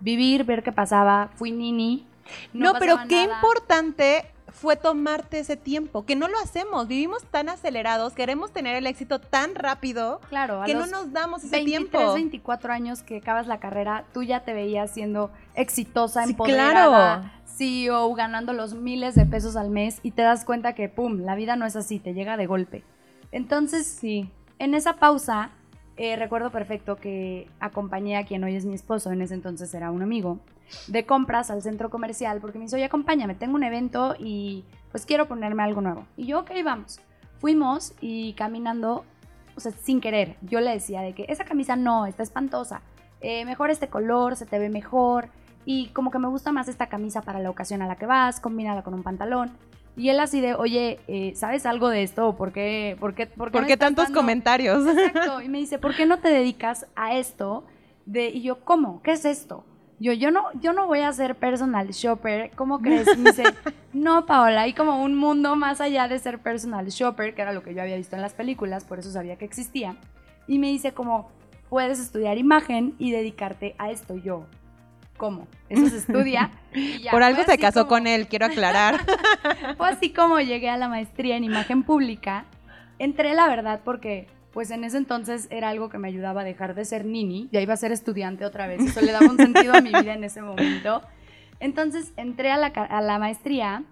vivir, 0.00 0.44
ver 0.44 0.62
qué 0.62 0.72
pasaba, 0.72 1.30
fui 1.36 1.52
nini. 1.52 2.06
No, 2.52 2.72
No, 2.72 2.78
pero 2.78 2.96
qué 3.08 3.26
nada. 3.26 3.36
importante 3.36 4.24
fue 4.48 4.76
tomarte 4.76 5.38
ese 5.38 5.56
tiempo, 5.56 6.04
que 6.04 6.16
no 6.16 6.26
lo 6.26 6.36
hacemos, 6.38 6.88
vivimos 6.88 7.22
tan 7.24 7.48
acelerados, 7.48 8.14
queremos 8.14 8.50
tener 8.50 8.74
el 8.74 8.86
éxito 8.86 9.20
tan 9.20 9.54
rápido 9.54 10.20
Claro, 10.30 10.62
que 10.66 10.74
no 10.74 10.86
nos 10.86 11.12
damos 11.12 11.44
ese 11.44 11.56
23, 11.56 11.90
tiempo. 11.90 12.14
24 12.14 12.72
años 12.72 13.02
que 13.02 13.18
acabas 13.18 13.46
la 13.46 13.60
carrera, 13.60 14.04
tú 14.12 14.22
ya 14.24 14.40
te 14.40 14.54
veías 14.54 14.90
siendo 14.90 15.30
exitosa, 15.54 16.24
Sí, 16.24 16.30
empoderada, 16.30 17.20
claro. 17.20 17.30
CEO, 17.46 18.14
ganando 18.14 18.52
los 18.52 18.74
miles 18.74 19.14
de 19.14 19.26
pesos 19.26 19.54
al 19.54 19.70
mes 19.70 20.00
y 20.02 20.10
te 20.10 20.22
das 20.22 20.44
cuenta 20.44 20.74
que, 20.74 20.88
pum, 20.88 21.20
la 21.20 21.34
vida 21.36 21.54
no 21.54 21.64
es 21.66 21.76
así, 21.76 21.98
te 22.00 22.12
llega 22.14 22.36
de 22.36 22.46
golpe. 22.46 22.82
Entonces, 23.30 23.86
Sí. 23.86 24.30
En 24.58 24.74
esa 24.74 24.94
pausa, 24.94 25.50
eh, 25.96 26.16
recuerdo 26.16 26.50
perfecto 26.50 26.96
que 26.96 27.48
acompañé 27.60 28.16
a 28.16 28.24
quien 28.24 28.44
hoy 28.44 28.56
es 28.56 28.64
mi 28.64 28.74
esposo, 28.74 29.10
en 29.10 29.22
ese 29.22 29.34
entonces 29.34 29.72
era 29.74 29.90
un 29.90 30.02
amigo, 30.02 30.38
de 30.86 31.06
compras 31.06 31.50
al 31.50 31.62
centro 31.62 31.90
comercial 31.90 32.40
porque 32.40 32.58
me 32.58 32.64
dice, 32.64 32.76
oye, 32.76 32.84
acompáñame, 32.84 33.34
tengo 33.34 33.54
un 33.54 33.64
evento 33.64 34.14
y 34.18 34.64
pues 34.90 35.06
quiero 35.06 35.26
ponerme 35.26 35.62
algo 35.62 35.80
nuevo. 35.80 36.06
Y 36.16 36.26
yo, 36.26 36.40
ok, 36.40 36.50
vamos. 36.64 37.00
Fuimos 37.38 37.94
y 38.00 38.34
caminando, 38.34 39.04
o 39.56 39.60
sea, 39.60 39.72
sin 39.72 40.00
querer, 40.00 40.36
yo 40.42 40.60
le 40.60 40.70
decía 40.70 41.02
de 41.02 41.14
que 41.14 41.26
esa 41.28 41.44
camisa 41.44 41.76
no, 41.76 42.06
está 42.06 42.22
espantosa, 42.22 42.82
eh, 43.20 43.44
mejor 43.44 43.70
este 43.70 43.88
color, 43.88 44.36
se 44.36 44.46
te 44.46 44.58
ve 44.58 44.68
mejor 44.68 45.28
y 45.64 45.88
como 45.88 46.10
que 46.10 46.18
me 46.18 46.28
gusta 46.28 46.52
más 46.52 46.68
esta 46.68 46.88
camisa 46.88 47.22
para 47.22 47.40
la 47.40 47.50
ocasión 47.50 47.82
a 47.82 47.86
la 47.86 47.96
que 47.96 48.06
vas, 48.06 48.40
combínala 48.40 48.82
con 48.82 48.94
un 48.94 49.02
pantalón. 49.02 49.50
Y 49.98 50.08
él 50.10 50.20
así 50.20 50.40
de, 50.40 50.54
oye, 50.54 51.00
eh, 51.08 51.32
¿sabes 51.34 51.66
algo 51.66 51.88
de 51.88 52.02
esto? 52.04 52.36
¿Por 52.36 52.52
qué, 52.52 52.96
por 53.00 53.14
qué, 53.14 53.26
por 53.26 53.50
qué 53.50 53.58
¿Por 53.58 53.66
qué 53.66 53.76
tantos 53.76 54.04
dando- 54.06 54.20
comentarios? 54.20 54.86
Exacto. 54.86 55.40
Y 55.42 55.48
me 55.48 55.58
dice, 55.58 55.78
¿por 55.78 55.94
qué 55.94 56.06
no 56.06 56.18
te 56.20 56.28
dedicas 56.28 56.86
a 56.96 57.14
esto? 57.16 57.64
De, 58.06 58.28
y 58.28 58.42
yo, 58.42 58.60
¿cómo? 58.64 59.02
¿Qué 59.02 59.12
es 59.12 59.24
esto? 59.24 59.64
Yo, 60.00 60.12
yo 60.12 60.30
no, 60.30 60.44
yo 60.60 60.72
no 60.72 60.86
voy 60.86 61.00
a 61.00 61.12
ser 61.12 61.34
personal 61.34 61.88
shopper. 61.88 62.52
¿Cómo 62.54 62.80
crees? 62.80 63.08
Y 63.12 63.18
me 63.18 63.30
dice, 63.32 63.42
no, 63.92 64.24
Paola, 64.24 64.62
hay 64.62 64.72
como 64.72 65.02
un 65.02 65.16
mundo 65.16 65.56
más 65.56 65.80
allá 65.80 66.06
de 66.06 66.18
ser 66.20 66.38
personal 66.38 66.86
shopper, 66.86 67.34
que 67.34 67.42
era 67.42 67.52
lo 67.52 67.64
que 67.64 67.74
yo 67.74 67.82
había 67.82 67.96
visto 67.96 68.14
en 68.14 68.22
las 68.22 68.32
películas, 68.34 68.84
por 68.84 69.00
eso 69.00 69.10
sabía 69.10 69.36
que 69.36 69.44
existía. 69.44 69.96
Y 70.46 70.58
me 70.60 70.68
dice 70.68 70.92
como, 70.92 71.30
puedes 71.68 71.98
estudiar 71.98 72.38
imagen 72.38 72.94
y 72.98 73.10
dedicarte 73.10 73.74
a 73.78 73.90
esto. 73.90 74.16
Yo, 74.16 74.46
¿cómo? 75.18 75.46
Eso 75.68 75.86
se 75.88 75.98
estudia. 75.98 76.50
Y 76.72 77.00
ya, 77.02 77.10
Por 77.10 77.22
algo 77.22 77.42
se 77.44 77.58
casó 77.58 77.80
como- 77.80 77.88
con 77.90 78.06
él, 78.06 78.26
quiero 78.28 78.46
aclarar. 78.46 79.00
fue 79.76 79.88
así 79.90 80.10
como 80.14 80.40
llegué 80.40 80.70
a 80.70 80.78
la 80.78 80.88
maestría 80.88 81.36
en 81.36 81.44
imagen 81.44 81.82
pública. 81.82 82.46
Entré, 82.98 83.34
la 83.34 83.46
verdad, 83.48 83.80
porque 83.84 84.26
pues 84.54 84.70
en 84.70 84.82
ese 84.84 84.96
entonces 84.96 85.46
era 85.50 85.68
algo 85.68 85.88
que 85.90 85.98
me 85.98 86.08
ayudaba 86.08 86.40
a 86.40 86.44
dejar 86.44 86.74
de 86.74 86.84
ser 86.86 87.04
nini, 87.04 87.48
ya 87.52 87.60
iba 87.60 87.74
a 87.74 87.76
ser 87.76 87.92
estudiante 87.92 88.44
otra 88.46 88.66
vez, 88.66 88.80
eso 88.80 89.00
le 89.02 89.12
daba 89.12 89.26
un 89.30 89.36
sentido 89.36 89.74
a 89.74 89.80
mi 89.82 89.90
vida 89.90 90.14
en 90.14 90.24
ese 90.24 90.40
momento. 90.40 91.02
Entonces 91.60 92.12
entré 92.16 92.50
a 92.50 92.56
la, 92.56 92.68
a 92.68 93.00
la 93.02 93.18
maestría, 93.18 93.84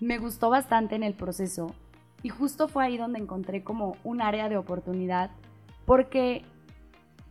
me 0.00 0.18
gustó 0.18 0.48
bastante 0.50 0.94
en 0.94 1.02
el 1.02 1.14
proceso 1.14 1.74
y 2.22 2.28
justo 2.30 2.68
fue 2.68 2.84
ahí 2.84 2.96
donde 2.96 3.18
encontré 3.18 3.62
como 3.64 3.96
un 4.04 4.22
área 4.22 4.48
de 4.48 4.56
oportunidad, 4.56 5.30
porque 5.84 6.42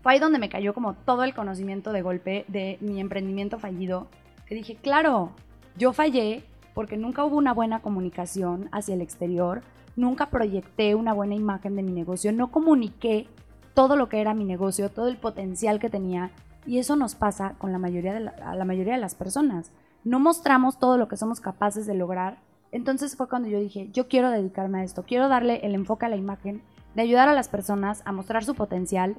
fue 0.03 0.12
ahí 0.12 0.19
donde 0.19 0.38
me 0.38 0.50
cayó 0.50 0.74
como 0.74 0.95
todo 0.95 1.24
el 1.24 1.33
conocimiento 1.33 1.93
de 1.93 2.01
golpe 2.01 2.43
de 2.50 2.77
mi 2.81 3.00
emprendimiento 3.00 3.57
fallido, 3.57 4.07
que 4.45 4.53
dije, 4.53 4.75
claro, 4.75 5.31
yo 5.77 5.93
fallé 5.93 6.43
porque 6.74 6.98
nunca 6.98 7.24
hubo 7.24 7.38
una 7.38 7.53
buena 7.53 7.79
comunicación 7.79 8.67
hacia 8.74 8.95
el 8.95 9.01
exterior, 9.01 9.62
nunca 9.95 10.29
proyecté 10.29 10.93
una 10.93 11.13
buena 11.13 11.36
imagen 11.36 11.77
de 11.77 11.83
mi 11.83 11.93
negocio, 11.93 12.33
no 12.33 12.51
comuniqué 12.51 13.27
todo 13.74 13.95
lo 13.95 14.10
que 14.10 14.19
era 14.19 14.33
mi 14.33 14.43
negocio, 14.43 14.89
todo 14.89 15.07
el 15.07 15.15
potencial 15.15 15.79
que 15.79 15.89
tenía, 15.89 16.31
y 16.65 16.79
eso 16.79 16.98
nos 16.98 17.15
pasa 17.15 17.55
con 17.57 17.72
la 17.72 17.79
mayoría 17.79 18.13
de 18.13 18.19
la, 18.19 18.31
a 18.31 18.55
la 18.55 18.65
mayoría 18.65 18.95
de 18.95 19.01
las 19.01 19.15
personas. 19.15 19.72
No 20.03 20.19
mostramos 20.19 20.79
todo 20.79 20.98
lo 20.98 21.07
que 21.07 21.17
somos 21.17 21.39
capaces 21.39 21.86
de 21.86 21.93
lograr. 21.93 22.39
Entonces 22.72 23.15
fue 23.15 23.29
cuando 23.29 23.48
yo 23.48 23.60
dije, 23.60 23.89
yo 23.93 24.07
quiero 24.10 24.31
dedicarme 24.31 24.79
a 24.79 24.83
esto, 24.83 25.03
quiero 25.03 25.29
darle 25.29 25.65
el 25.65 25.75
enfoque 25.75 26.05
a 26.05 26.10
la 26.10 26.17
imagen, 26.17 26.62
de 26.93 27.01
ayudar 27.01 27.29
a 27.29 27.33
las 27.33 27.48
personas 27.48 28.01
a 28.05 28.12
mostrar 28.12 28.43
su 28.43 28.53
potencial 28.53 29.15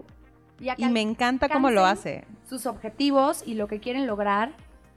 y 0.61 0.88
me 0.88 1.00
encanta 1.00 1.49
cómo 1.49 1.70
lo 1.70 1.84
hace. 1.84 2.25
sus 2.49 2.66
objetivos 2.66 3.42
y 3.46 3.54
lo 3.54 3.68
que 3.68 3.80
quieren 3.80 4.06
lograr. 4.06 4.52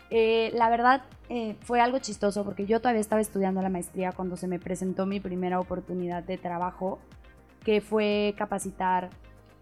Eh, 0.10 0.52
la 0.54 0.70
verdad 0.70 1.04
eh, 1.30 1.56
fue 1.62 1.82
algo 1.82 2.00
chistoso 2.00 2.46
porque 2.46 2.66
yo 2.66 2.80
todavía 2.80 3.02
estaba 3.02 3.20
estudiando 3.20 3.62
la 3.62 3.70
maestría 3.70 4.14
cuando 4.14 4.38
se 4.38 4.48
me 4.48 4.60
presentó 4.60 5.06
mi 5.06 5.20
primera 5.20 5.60
oportunidad 5.60 6.24
de 6.24 6.38
trabajo, 6.38 7.00
que 7.66 7.82
fue 7.82 8.34
capacitar 8.38 9.10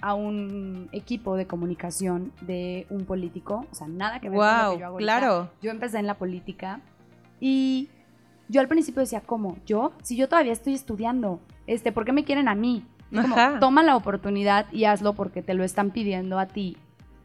a 0.02 0.14
un 0.14 0.90
equipo 0.92 1.36
de 1.36 1.48
comunicación 1.48 2.32
de 2.42 2.86
un 2.90 3.06
político, 3.06 3.66
o 3.72 3.76
sea, 3.76 3.88
nada 3.88 4.20
que 4.20 4.30
ver 4.30 4.38
con 4.38 4.48
lo 4.48 4.72
que 4.74 4.80
yo 4.80 4.86
hago 4.86 4.94
ahorita. 4.96 5.18
claro. 5.20 5.50
Yo 5.62 5.72
empecé 5.72 5.98
en 5.98 6.06
la 6.06 6.16
política 6.16 6.82
y 7.40 7.90
yo 8.48 8.62
al 8.62 8.68
principio 8.68 9.02
decía, 9.02 9.22
¿cómo? 9.22 9.58
¿Yo? 9.66 9.94
Si 10.04 10.16
yo 10.16 10.30
todavía 10.30 10.54
estoy 10.54 10.76
estudiando, 10.76 11.40
este, 11.66 11.92
¿por 11.92 12.06
qué 12.06 12.12
me 12.12 12.24
quieren 12.24 12.48
a 12.48 12.56
mí? 12.56 12.86
Como, 13.12 13.36
toma 13.60 13.84
la 13.84 13.96
oportunidad 13.96 14.66
y 14.72 14.86
hazlo 14.86 15.14
porque 15.14 15.42
te 15.42 15.54
lo 15.54 15.64
están 15.64 15.92
pidiendo 15.92 16.40
a 16.40 16.48
ti. 16.48 16.78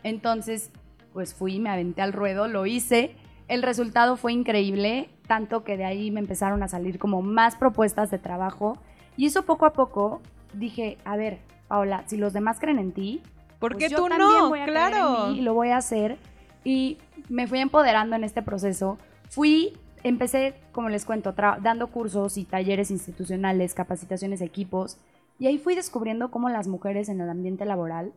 Entonces, 0.02 0.70
pues 1.12 1.34
fui, 1.34 1.58
me 1.58 1.70
aventé 1.70 2.02
al 2.02 2.12
ruedo, 2.12 2.48
lo 2.48 2.66
hice. 2.66 3.14
El 3.48 3.62
resultado 3.62 4.16
fue 4.16 4.32
increíble, 4.32 5.08
tanto 5.26 5.64
que 5.64 5.76
de 5.76 5.84
ahí 5.84 6.10
me 6.10 6.20
empezaron 6.20 6.62
a 6.62 6.68
salir 6.68 6.98
como 6.98 7.22
más 7.22 7.56
propuestas 7.56 8.10
de 8.10 8.18
trabajo. 8.18 8.78
Y 9.16 9.26
eso 9.26 9.42
poco 9.42 9.66
a 9.66 9.72
poco 9.72 10.20
dije, 10.54 10.98
a 11.04 11.16
ver, 11.16 11.38
Paola, 11.68 12.04
si 12.06 12.16
los 12.16 12.32
demás 12.32 12.58
creen 12.60 12.78
en 12.78 12.92
ti, 12.92 13.20
¿Por 13.58 13.72
pues 13.72 13.84
qué 13.84 13.90
yo 13.90 13.98
tú 13.98 14.08
también 14.08 14.30
no? 14.30 14.48
voy 14.48 14.60
a 14.60 14.64
creer 14.64 14.78
en 14.78 14.90
Claro. 14.92 15.26
mí 15.28 15.38
y 15.38 15.42
lo 15.42 15.54
voy 15.54 15.68
a 15.70 15.76
hacer. 15.78 16.16
Y 16.64 16.98
me 17.28 17.46
fui 17.46 17.58
empoderando 17.58 18.16
en 18.16 18.24
este 18.24 18.42
proceso. 18.42 18.96
Fui, 19.28 19.76
empecé, 20.02 20.54
como 20.72 20.88
les 20.88 21.04
cuento, 21.04 21.32
dando 21.32 21.88
cursos 21.88 22.36
y 22.38 22.44
talleres 22.44 22.90
institucionales, 22.90 23.74
capacitaciones 23.74 24.40
equipos. 24.40 24.98
Y 25.40 25.46
ahí 25.46 25.58
fui 25.58 25.74
descubriendo 25.74 26.30
cómo 26.30 26.50
las 26.50 26.68
mujeres 26.68 27.08
en 27.08 27.20
el 27.20 27.30
ambiente 27.30 27.64
laboral, 27.64 28.12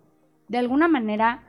de 0.50 0.58
alguna 0.58 0.89
manera, 0.89 1.42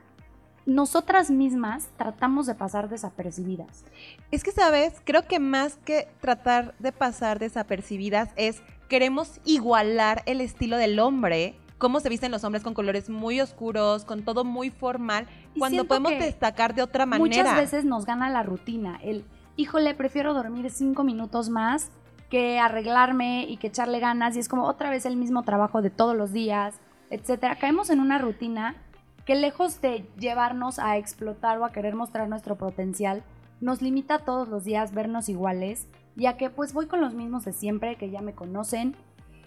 nosotras 0.66 1.32
mismas 1.32 1.88
tratamos 1.98 2.46
de 2.46 2.54
pasar 2.54 2.88
desapercibidas. 2.88 3.84
Es 4.30 4.44
que, 4.44 4.52
¿sabes? 4.52 5.02
Creo 5.04 5.26
que 5.26 5.40
más 5.40 5.76
que 5.76 6.08
tratar 6.20 6.74
de 6.78 6.92
pasar 6.92 7.40
desapercibidas 7.40 8.30
es 8.36 8.62
queremos 8.88 9.40
igualar 9.44 10.22
el 10.26 10.40
estilo 10.40 10.76
del 10.76 11.00
hombre, 11.00 11.56
cómo 11.76 11.98
se 11.98 12.08
visten 12.08 12.30
los 12.30 12.44
hombres 12.44 12.62
con 12.62 12.72
colores 12.72 13.10
muy 13.10 13.40
oscuros, 13.40 14.04
con 14.04 14.22
todo 14.22 14.44
muy 14.44 14.70
formal, 14.70 15.26
Y 15.54 15.58
cuando 15.58 15.84
podemos 15.86 16.12
destacar 16.12 16.76
de 16.76 16.82
otra 16.82 17.04
manera. 17.04 17.42
Muchas 17.42 17.56
veces 17.56 17.84
nos 17.84 18.06
gana 18.06 18.30
la 18.30 18.44
rutina, 18.44 19.00
el, 19.02 19.24
híjole, 19.56 19.92
prefiero 19.94 20.34
dormir 20.34 20.70
cinco 20.70 21.02
minutos 21.02 21.50
más 21.50 21.90
que 22.30 22.58
arreglarme 22.58 23.44
y 23.48 23.56
que 23.58 23.68
echarle 23.68 24.00
ganas 24.00 24.36
y 24.36 24.40
es 24.40 24.48
como 24.48 24.64
otra 24.64 24.90
vez 24.90 25.06
el 25.06 25.16
mismo 25.16 25.42
trabajo 25.42 25.82
de 25.82 25.90
todos 25.90 26.16
los 26.16 26.32
días, 26.32 26.80
etcétera. 27.10 27.56
Caemos 27.56 27.90
en 27.90 28.00
una 28.00 28.18
rutina 28.18 28.76
que 29.24 29.34
lejos 29.34 29.80
de 29.80 30.06
llevarnos 30.18 30.78
a 30.78 30.96
explotar 30.96 31.58
o 31.58 31.64
a 31.64 31.72
querer 31.72 31.94
mostrar 31.94 32.28
nuestro 32.28 32.56
potencial, 32.56 33.22
nos 33.60 33.80
limita 33.80 34.18
todos 34.18 34.48
los 34.48 34.64
días 34.64 34.92
vernos 34.92 35.28
iguales, 35.28 35.86
ya 36.16 36.36
que 36.36 36.50
pues 36.50 36.72
voy 36.74 36.86
con 36.86 37.00
los 37.00 37.14
mismos 37.14 37.44
de 37.44 37.52
siempre 37.52 37.96
que 37.96 38.10
ya 38.10 38.20
me 38.20 38.34
conocen 38.34 38.94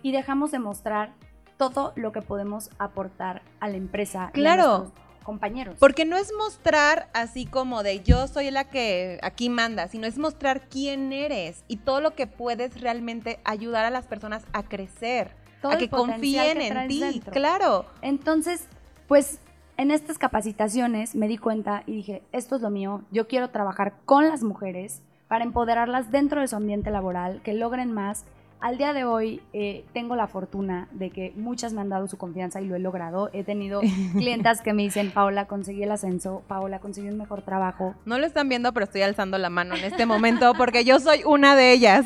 y 0.02 0.12
dejamos 0.12 0.52
de 0.52 0.60
mostrar 0.60 1.14
todo 1.58 1.94
lo 1.96 2.12
que 2.12 2.22
podemos 2.22 2.70
aportar 2.80 3.42
a 3.60 3.68
la 3.68 3.78
empresa 3.78 4.26
y 4.26 4.28
a 4.28 4.32
Claro. 4.32 4.78
nuestros 4.80 5.07
compañeros. 5.28 5.76
Porque 5.78 6.06
no 6.06 6.16
es 6.16 6.32
mostrar 6.38 7.10
así 7.14 7.46
como 7.46 7.84
de 7.84 8.02
yo 8.02 8.28
soy 8.28 8.50
la 8.50 8.64
que 8.64 9.20
aquí 9.22 9.50
manda, 9.50 9.90
sino 9.90 10.08
es 10.08 10.18
mostrar 10.18 10.70
quién 10.70 11.12
eres 11.12 11.66
y 11.68 11.76
todo 11.76 12.00
lo 12.00 12.16
que 12.16 12.28
puedes 12.28 12.80
realmente 12.80 13.42
ayudar 13.44 13.84
a 13.84 13.90
las 13.90 14.06
personas 14.08 14.46
a 14.54 14.64
crecer, 14.64 15.36
Todo 15.62 15.74
a 15.74 15.78
que 15.78 15.90
confíen 15.90 16.60
que 16.60 16.68
en 16.68 16.88
ti. 16.88 17.00
dentro. 17.02 17.34
Claro. 17.34 17.86
Entonces, 18.02 18.70
pues 19.10 19.40
en 19.76 19.92
estas 19.92 20.18
capacitaciones 20.18 21.14
me 21.14 21.28
di 21.28 21.38
cuenta 21.38 21.84
y 21.86 21.92
dije, 21.92 22.24
esto 22.32 22.56
es 22.56 22.62
lo 22.62 22.70
mío, 22.70 23.02
yo 23.12 23.28
quiero 23.28 23.50
trabajar 23.50 23.96
con 24.06 24.30
las 24.30 24.44
mujeres 24.44 25.02
para 25.28 25.44
empoderarlas 25.44 26.10
dentro 26.10 26.40
de 26.40 26.48
su 26.48 26.56
ambiente 26.56 26.90
laboral, 26.90 27.42
que 27.44 27.54
logren 27.54 27.92
más. 27.92 28.24
Al 28.60 28.80
día 28.80 28.92
de 28.94 29.06
hoy 29.06 29.42
eh, 29.54 29.86
tengo 29.94 30.16
la 30.16 30.28
fortuna 30.28 30.88
de 30.92 31.12
que 31.12 31.32
muchas 31.36 31.74
me 31.74 31.82
han 31.82 31.90
dado 31.90 32.08
su 32.08 32.18
confianza 32.18 32.60
y 32.60 32.66
lo 32.66 32.76
he 32.76 32.80
logrado. 32.80 33.30
He 33.32 33.44
tenido 33.44 33.82
clientas 34.14 34.62
que 34.62 34.74
me 34.74 34.82
dicen, 34.82 35.12
Paola, 35.12 35.46
conseguí 35.46 35.84
el 35.84 35.92
ascenso, 35.92 36.42
Paola, 36.48 36.80
conseguí 36.80 37.08
un 37.08 37.18
mejor 37.18 37.44
trabajo. 37.44 37.94
No 38.06 38.18
lo 38.18 38.26
están 38.26 38.50
viendo, 38.50 38.74
pero 38.74 38.86
estoy 38.86 39.04
alzando 39.04 39.38
la 39.38 39.52
mano 39.52 39.76
en 39.76 39.84
este 39.84 40.08
momento 40.08 40.54
porque 40.58 40.84
yo 40.84 41.00
soy 41.00 41.24
una 41.24 41.56
de 41.56 41.72
ellas. 41.72 42.06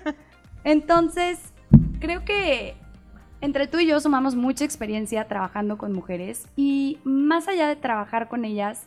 Entonces, 0.64 1.40
creo 1.98 2.24
que 2.24 2.76
Entre 3.40 3.66
tú 3.66 3.78
y 3.78 3.86
yo 3.86 3.98
sumamos 4.00 4.34
mucha 4.36 4.66
experiencia 4.66 5.26
trabajando 5.26 5.78
con 5.78 5.92
mujeres 5.92 6.46
y 6.56 6.98
más 7.04 7.48
allá 7.48 7.66
de 7.68 7.76
trabajar 7.76 8.28
con 8.28 8.44
ellas, 8.44 8.86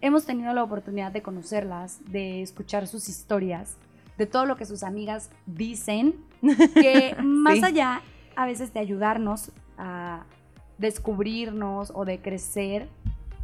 hemos 0.00 0.26
tenido 0.26 0.52
la 0.52 0.64
oportunidad 0.64 1.12
de 1.12 1.22
conocerlas, 1.22 2.00
de 2.10 2.42
escuchar 2.42 2.88
sus 2.88 3.08
historias, 3.08 3.78
de 4.22 4.26
todo 4.26 4.46
lo 4.46 4.56
que 4.56 4.66
sus 4.66 4.84
amigas 4.84 5.30
dicen, 5.46 6.14
que 6.74 7.16
más 7.20 7.60
allá 7.64 8.02
a 8.36 8.46
veces 8.46 8.72
de 8.72 8.78
ayudarnos 8.78 9.50
a 9.76 10.26
descubrirnos 10.78 11.90
o 11.92 12.04
de 12.04 12.20
crecer, 12.20 12.88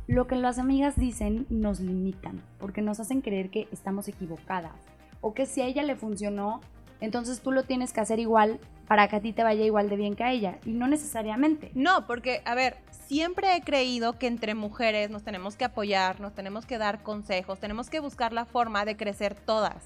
lo 0.07 0.29
que 0.29 0.37
las 0.37 0.61
amigas 0.61 0.95
dicen 0.97 1.47
nos 1.51 1.81
limitan, 1.81 2.41
porque 2.61 2.81
nos 2.81 3.01
hacen 3.01 3.23
creer 3.23 3.51
que 3.51 3.67
estamos 3.73 4.07
equivocadas 4.07 4.77
o 5.21 5.35
que 5.35 5.47
si 5.47 5.63
a 5.63 5.67
ella 5.67 5.83
le 5.83 5.97
funcionó, 5.97 6.61
entonces 7.01 7.41
tú 7.41 7.51
lo 7.51 7.65
tienes 7.65 7.93
que 7.93 8.01
hacer 8.01 8.21
igual 8.21 8.61
para 8.87 9.09
que 9.09 9.17
a 9.17 9.21
ti 9.21 9.33
te 9.33 9.43
vaya 9.43 9.65
igual 9.65 9.89
de 9.89 9.97
bien 9.97 10.15
que 10.15 10.23
a 10.23 10.31
ella. 10.31 10.59
Y 10.65 10.71
no 10.71 10.87
necesariamente. 10.87 11.73
No, 11.75 12.07
porque, 12.07 12.41
a 12.45 12.55
ver, 12.55 12.77
siempre 13.09 13.57
he 13.57 13.63
creído 13.63 14.17
que 14.17 14.29
entre 14.29 14.55
mujeres 14.55 15.11
nos 15.11 15.25
tenemos 15.25 15.57
que 15.57 15.65
apoyar, 15.65 16.21
nos 16.21 16.35
tenemos 16.35 16.67
que 16.67 16.79
dar 16.79 17.03
consejos, 17.03 17.59
tenemos 17.59 17.91
que 17.91 17.99
buscar 17.99 18.33
la 18.33 18.45
forma 18.45 18.85
de 18.85 18.97
crecer 18.97 19.35
todas. 19.35 19.85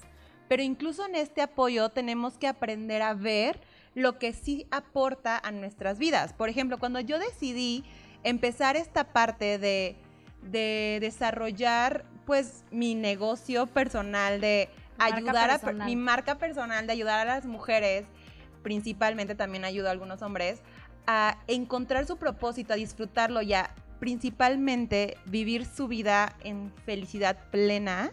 Pero 0.53 0.61
incluso 0.61 1.03
en 1.07 1.15
este 1.15 1.41
apoyo 1.41 1.89
tenemos 1.89 2.37
que 2.37 2.45
aprender 2.45 3.01
a 3.01 3.15
ver 3.15 3.59
lo 3.95 4.19
que 4.19 4.33
sí 4.33 4.67
aporta 4.69 5.35
a 5.35 5.49
nuestras 5.51 5.97
vidas. 5.97 6.31
Por 6.33 6.47
ejemplo, 6.47 6.77
cuando 6.77 6.99
yo 6.99 7.17
decidí 7.17 7.83
empezar 8.23 8.75
esta 8.75 9.05
parte 9.05 9.57
de, 9.57 9.95
de 10.43 10.99
desarrollar 11.01 12.05
pues 12.27 12.65
mi 12.69 12.93
negocio 12.93 13.65
personal, 13.65 14.41
de 14.41 14.69
ayudar 14.99 15.49
a 15.49 15.71
mi 15.71 15.95
marca 15.95 16.37
personal, 16.37 16.85
de 16.85 16.93
ayudar 16.93 17.27
a 17.27 17.33
las 17.33 17.47
mujeres, 17.47 18.05
principalmente 18.61 19.33
también 19.33 19.65
ayudo 19.65 19.87
a 19.87 19.91
algunos 19.91 20.21
hombres, 20.21 20.61
a 21.07 21.39
encontrar 21.47 22.05
su 22.05 22.17
propósito, 22.17 22.73
a 22.73 22.75
disfrutarlo 22.75 23.41
y 23.41 23.55
a 23.55 23.73
principalmente 23.99 25.17
vivir 25.25 25.65
su 25.65 25.87
vida 25.87 26.35
en 26.43 26.71
felicidad 26.85 27.39
plena, 27.49 28.11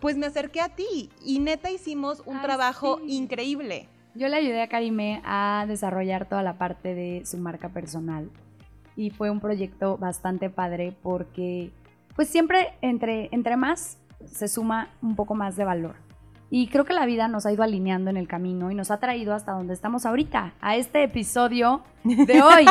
pues 0.00 0.16
me 0.16 0.26
acerqué 0.26 0.60
a 0.60 0.68
ti 0.68 1.10
y 1.24 1.38
neta 1.38 1.70
hicimos 1.70 2.22
un 2.26 2.40
trabajo 2.40 3.00
increíble. 3.06 3.88
Yo 4.14 4.28
le 4.28 4.36
ayudé 4.36 4.62
a 4.62 4.68
Karime 4.68 5.20
a 5.24 5.66
desarrollar 5.68 6.28
toda 6.28 6.42
la 6.42 6.58
parte 6.58 6.94
de 6.94 7.24
su 7.26 7.38
marca 7.38 7.68
personal 7.68 8.30
y 8.96 9.10
fue 9.10 9.30
un 9.30 9.40
proyecto 9.40 9.98
bastante 9.98 10.48
padre 10.48 10.96
porque 11.02 11.70
pues 12.14 12.28
siempre 12.28 12.72
entre, 12.80 13.28
entre 13.32 13.56
más 13.56 13.98
se 14.24 14.48
suma 14.48 14.88
un 15.02 15.16
poco 15.16 15.34
más 15.34 15.56
de 15.56 15.64
valor. 15.64 16.05
Y 16.48 16.68
creo 16.68 16.84
que 16.84 16.92
la 16.92 17.06
vida 17.06 17.26
nos 17.26 17.44
ha 17.44 17.52
ido 17.52 17.64
alineando 17.64 18.08
en 18.08 18.16
el 18.16 18.28
camino 18.28 18.70
y 18.70 18.74
nos 18.74 18.92
ha 18.92 18.98
traído 18.98 19.34
hasta 19.34 19.52
donde 19.52 19.74
estamos 19.74 20.06
ahorita, 20.06 20.54
a 20.60 20.76
este 20.76 21.02
episodio 21.02 21.82
de 22.04 22.40
hoy. 22.42 22.66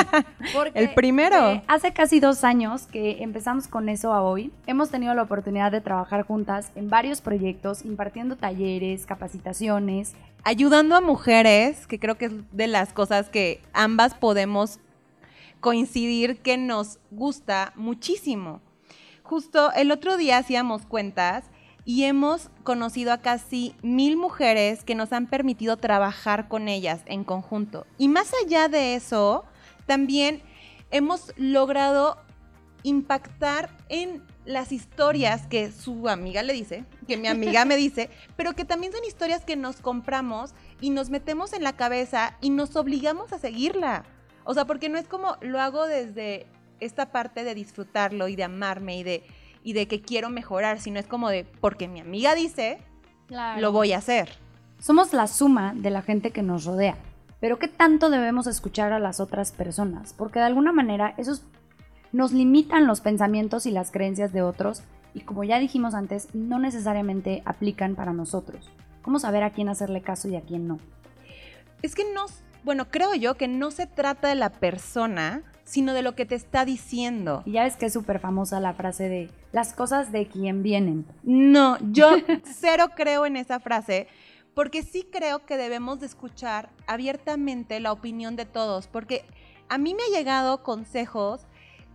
el 0.73 0.93
primero. 0.93 1.61
hace 1.67 1.91
casi 1.91 2.21
dos 2.21 2.45
años 2.45 2.87
que 2.87 3.21
empezamos 3.21 3.67
con 3.67 3.89
eso 3.89 4.13
a 4.13 4.21
hoy, 4.21 4.53
hemos 4.65 4.91
tenido 4.91 5.13
la 5.13 5.23
oportunidad 5.23 5.73
de 5.73 5.81
trabajar 5.81 6.23
juntas 6.23 6.71
en 6.75 6.89
varios 6.89 7.19
proyectos, 7.19 7.83
impartiendo 7.83 8.37
talleres, 8.37 9.05
capacitaciones. 9.05 10.13
Ayudando 10.45 10.95
a 10.95 11.01
mujeres, 11.01 11.85
que 11.85 11.99
creo 11.99 12.15
que 12.15 12.25
es 12.25 12.33
de 12.53 12.67
las 12.67 12.93
cosas 12.93 13.27
que 13.27 13.61
ambas 13.73 14.13
podemos 14.13 14.79
coincidir 15.59 16.37
que 16.37 16.57
nos 16.57 16.99
gusta 17.11 17.73
muchísimo. 17.75 18.61
Justo 19.23 19.73
el 19.73 19.91
otro 19.91 20.15
día 20.15 20.37
hacíamos 20.37 20.85
cuentas 20.85 21.43
y 21.85 22.05
hemos 22.05 22.49
conocido 22.63 23.13
a 23.13 23.19
casi 23.19 23.75
mil 23.83 24.17
mujeres 24.17 24.83
que 24.83 24.95
nos 24.95 25.13
han 25.13 25.27
permitido 25.27 25.77
trabajar 25.77 26.47
con 26.47 26.67
ellas 26.67 27.01
en 27.05 27.23
conjunto. 27.23 27.85
Y 27.99 28.09
más 28.09 28.31
allá 28.43 28.67
de 28.67 28.95
eso, 28.95 29.45
también 29.85 30.41
hemos 30.89 31.31
logrado 31.37 32.17
impactar 32.81 33.69
en 33.89 34.23
las 34.45 34.71
historias 34.71 35.47
que 35.47 35.71
su 35.71 36.07
amiga 36.09 36.43
le 36.43 36.53
dice, 36.53 36.85
que 37.07 37.17
mi 37.17 37.27
amiga 37.27 37.65
me 37.65 37.77
dice, 37.77 38.09
pero 38.35 38.53
que 38.53 38.65
también 38.65 38.93
son 38.93 39.03
historias 39.05 39.43
que 39.43 39.55
nos 39.55 39.77
compramos 39.77 40.53
y 40.81 40.89
nos 40.89 41.09
metemos 41.09 41.53
en 41.53 41.63
la 41.63 41.75
cabeza 41.75 42.37
y 42.41 42.49
nos 42.49 42.75
obligamos 42.75 43.31
a 43.33 43.39
seguirla. 43.39 44.05
O 44.43 44.53
sea, 44.53 44.65
porque 44.65 44.89
no 44.89 44.97
es 44.97 45.07
como 45.07 45.37
lo 45.41 45.59
hago 45.59 45.85
desde 45.87 46.45
esta 46.79 47.11
parte 47.11 47.43
de 47.43 47.55
disfrutarlo 47.55 48.27
y 48.27 48.35
de 48.35 48.43
amarme 48.43 48.97
y 48.99 49.03
de 49.03 49.23
y 49.65 49.73
de 49.73 49.87
que 49.87 49.99
quiero 49.99 50.29
mejorar, 50.29 50.79
sino 50.79 50.99
es 50.99 51.07
como 51.07 51.27
de, 51.27 51.43
porque 51.59 51.87
mi 51.87 51.99
amiga 51.99 52.35
dice, 52.35 52.77
lo 53.57 53.71
voy 53.71 53.93
a 53.93 53.97
hacer. 53.97 54.29
Somos 54.79 55.11
la 55.11 55.25
suma 55.25 55.73
de 55.75 55.89
la 55.89 56.03
gente 56.03 56.29
que 56.29 56.43
nos 56.43 56.65
rodea, 56.65 56.95
pero 57.41 57.57
¿qué 57.57 57.67
tanto 57.67 58.11
debemos 58.11 58.45
escuchar 58.45 58.93
a 58.93 58.99
las 58.99 59.19
otras 59.19 59.51
personas? 59.51 60.13
Porque 60.13 60.37
de 60.37 60.45
alguna 60.45 60.71
manera 60.71 61.15
esos 61.17 61.43
nos 62.11 62.31
limitan 62.31 62.85
los 62.85 63.01
pensamientos 63.01 63.65
y 63.65 63.71
las 63.71 63.89
creencias 63.89 64.31
de 64.31 64.43
otros 64.43 64.83
y 65.15 65.21
como 65.21 65.43
ya 65.43 65.57
dijimos 65.57 65.95
antes, 65.95 66.27
no 66.35 66.59
necesariamente 66.59 67.41
aplican 67.45 67.95
para 67.95 68.13
nosotros. 68.13 68.69
¿Cómo 69.01 69.17
saber 69.17 69.41
a 69.43 69.49
quién 69.49 69.69
hacerle 69.69 70.01
caso 70.01 70.27
y 70.27 70.35
a 70.35 70.41
quién 70.41 70.67
no? 70.67 70.77
Es 71.81 71.95
que 71.95 72.03
no, 72.13 72.25
bueno, 72.63 72.89
creo 72.91 73.15
yo 73.15 73.35
que 73.35 73.47
no 73.47 73.71
se 73.71 73.87
trata 73.87 74.27
de 74.27 74.35
la 74.35 74.51
persona, 74.51 75.41
sino 75.65 75.93
de 75.93 76.03
lo 76.03 76.15
que 76.15 76.25
te 76.25 76.35
está 76.35 76.63
diciendo. 76.63 77.43
Y 77.45 77.53
ya 77.53 77.63
ves 77.63 77.75
que 77.75 77.87
es 77.87 77.93
súper 77.93 78.19
famosa 78.19 78.59
la 78.59 78.73
frase 78.73 79.09
de 79.09 79.31
las 79.51 79.73
cosas 79.73 80.11
de 80.11 80.27
quien 80.27 80.63
vienen. 80.63 81.05
No, 81.23 81.77
yo 81.91 82.11
cero 82.43 82.91
creo 82.95 83.25
en 83.25 83.35
esa 83.35 83.59
frase, 83.59 84.07
porque 84.53 84.83
sí 84.83 85.07
creo 85.11 85.45
que 85.45 85.57
debemos 85.57 85.99
de 85.99 86.05
escuchar 86.05 86.69
abiertamente 86.87 87.79
la 87.79 87.91
opinión 87.91 88.35
de 88.35 88.45
todos, 88.45 88.87
porque 88.87 89.25
a 89.67 89.77
mí 89.77 89.95
me 89.95 90.03
ha 90.03 90.17
llegado 90.17 90.63
consejos 90.63 91.41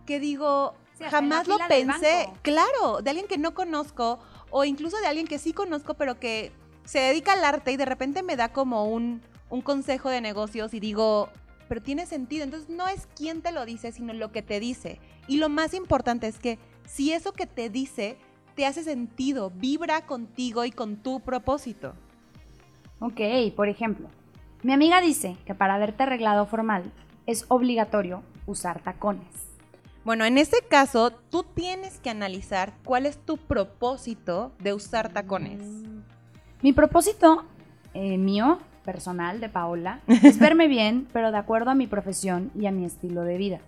que 0.05 0.19
digo, 0.19 0.73
jamás 1.09 1.47
lo 1.47 1.57
pensé, 1.67 2.29
claro, 2.41 3.01
de 3.01 3.09
alguien 3.09 3.27
que 3.27 3.37
no 3.37 3.53
conozco 3.53 4.19
o 4.49 4.65
incluso 4.65 4.97
de 4.99 5.07
alguien 5.07 5.27
que 5.27 5.39
sí 5.39 5.53
conozco, 5.53 5.93
pero 5.93 6.19
que 6.19 6.51
se 6.83 6.99
dedica 6.99 7.33
al 7.33 7.45
arte 7.45 7.71
y 7.71 7.77
de 7.77 7.85
repente 7.85 8.21
me 8.21 8.35
da 8.35 8.49
como 8.49 8.89
un, 8.89 9.21
un 9.49 9.61
consejo 9.61 10.09
de 10.09 10.19
negocios 10.19 10.73
y 10.73 10.81
digo, 10.81 11.29
pero 11.71 11.81
tiene 11.81 12.05
sentido. 12.05 12.43
Entonces 12.43 12.67
no 12.67 12.85
es 12.89 13.07
quién 13.15 13.41
te 13.41 13.53
lo 13.53 13.65
dice, 13.65 13.93
sino 13.93 14.11
lo 14.11 14.33
que 14.33 14.41
te 14.41 14.59
dice. 14.59 14.99
Y 15.29 15.37
lo 15.37 15.47
más 15.47 15.73
importante 15.73 16.27
es 16.27 16.37
que 16.37 16.59
si 16.85 17.13
eso 17.13 17.31
que 17.31 17.45
te 17.45 17.69
dice 17.69 18.17
te 18.55 18.65
hace 18.65 18.83
sentido, 18.83 19.51
vibra 19.51 20.05
contigo 20.05 20.65
y 20.65 20.71
con 20.71 20.97
tu 20.97 21.21
propósito. 21.21 21.93
Ok, 22.99 23.21
por 23.55 23.69
ejemplo, 23.69 24.09
mi 24.63 24.73
amiga 24.73 24.99
dice 24.99 25.37
que 25.45 25.55
para 25.55 25.77
verte 25.77 26.03
arreglado 26.03 26.45
formal 26.45 26.91
es 27.25 27.45
obligatorio 27.47 28.21
usar 28.47 28.83
tacones. 28.83 29.55
Bueno, 30.03 30.25
en 30.25 30.37
ese 30.37 30.57
caso, 30.67 31.11
tú 31.11 31.45
tienes 31.55 32.01
que 32.01 32.09
analizar 32.09 32.73
cuál 32.83 33.05
es 33.05 33.17
tu 33.17 33.37
propósito 33.37 34.51
de 34.59 34.73
usar 34.73 35.13
tacones. 35.13 35.61
Mi 36.61 36.73
propósito 36.73 37.45
eh, 37.93 38.17
mío 38.17 38.59
personal 38.91 39.39
de 39.39 39.47
Paola 39.47 40.01
es 40.07 40.37
verme 40.37 40.67
bien, 40.67 41.07
pero 41.13 41.31
de 41.31 41.37
acuerdo 41.37 41.71
a 41.71 41.75
mi 41.75 41.87
profesión 41.87 42.51
y 42.59 42.65
a 42.65 42.71
mi 42.71 42.83
estilo 42.83 43.21
de 43.21 43.37
vida. 43.37 43.59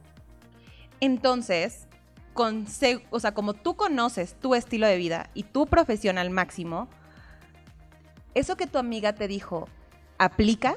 Entonces, 0.99 1.87
con, 2.33 2.65
o 3.09 3.19
sea, 3.21 3.33
como 3.33 3.53
tú 3.53 3.75
conoces 3.75 4.35
tu 4.35 4.53
estilo 4.53 4.85
de 4.85 4.97
vida 4.97 5.29
y 5.33 5.43
tu 5.43 5.65
profesión 5.65 6.17
al 6.17 6.29
máximo, 6.29 6.89
¿eso 8.33 8.57
que 8.57 8.67
tu 8.67 8.79
amiga 8.79 9.13
te 9.13 9.29
dijo 9.29 9.69
aplica? 10.17 10.75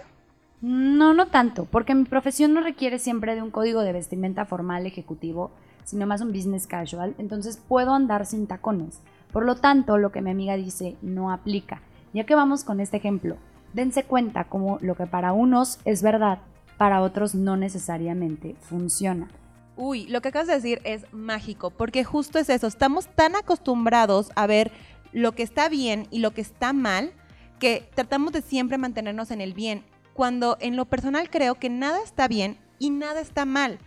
No, 0.61 1.13
no 1.13 1.27
tanto, 1.27 1.65
porque 1.65 1.97
mi 1.97 2.05
profesión 2.05 2.55
no 2.55 2.61
requiere 2.61 3.01
siempre 3.01 3.35
de 3.35 3.43
un 3.43 3.51
código 3.51 3.81
de 3.81 3.93
vestimenta 3.93 4.45
formal 4.45 4.87
ejecutivo, 4.87 5.51
sino 5.83 6.07
más 6.07 6.21
un 6.21 6.33
business 6.33 6.69
casual, 6.69 7.17
entonces 7.19 7.57
puedo 7.57 7.93
andar 7.95 8.27
sin 8.27 8.47
tacones. 8.47 9.01
Por 9.33 9.45
lo 9.45 9.57
tanto, 9.57 9.99
lo 9.99 10.13
que 10.13 10.23
mi 10.23 10.31
amiga 10.31 10.57
dice 10.57 10.97
no 11.03 11.33
aplica. 11.33 11.83
Ya 12.13 12.25
que 12.25 12.35
vamos 12.37 12.65
con 12.65 12.81
este 12.81 12.97
ejemplo, 12.97 13.37
dense 13.77 14.05
cuenta 14.05 14.45
como 14.45 14.79
lo 14.81 14.97
que 14.97 15.07
para 15.07 15.33
unos 15.33 15.79
es 15.85 16.03
verdad, 16.03 16.39
para 16.79 17.03
otros 17.03 17.35
no 17.35 17.57
necesariamente 17.57 18.57
funciona. 18.59 19.29
Uy, 19.77 20.07
lo 20.07 20.23
que 20.23 20.29
acabas 20.29 20.49
de 20.49 20.55
decir 20.55 20.81
es 20.85 21.05
mágico, 21.13 21.71
porque 21.71 22.03
justo 22.03 22.39
es 22.39 22.49
eso, 22.49 22.67
estamos 22.67 23.07
tan 23.09 23.37
acostumbrados 23.37 24.33
a 24.35 24.47
ver 24.47 24.73
lo 25.13 25.33
que 25.33 25.43
está 25.43 25.69
bien 25.69 26.09
y 26.11 26.21
lo 26.21 26.33
que 26.33 26.41
está 26.41 26.73
mal, 26.73 27.13
que 27.59 27.87
tratamos 27.95 28.33
de 28.33 28.41
siempre 28.41 28.79
mantenernos 28.79 29.31
en 29.31 29.43
el 29.43 29.53
bien, 29.53 29.85
cuando 30.15 30.57
en 30.61 30.75
lo 30.75 30.87
personal 30.87 31.29
creo 31.29 31.57
que 31.57 31.69
nada 31.69 32.03
está 32.03 32.29
bien 32.29 32.57
y 32.79 32.89
nada 32.89 33.21
está 33.21 33.45
mal. 33.45 33.79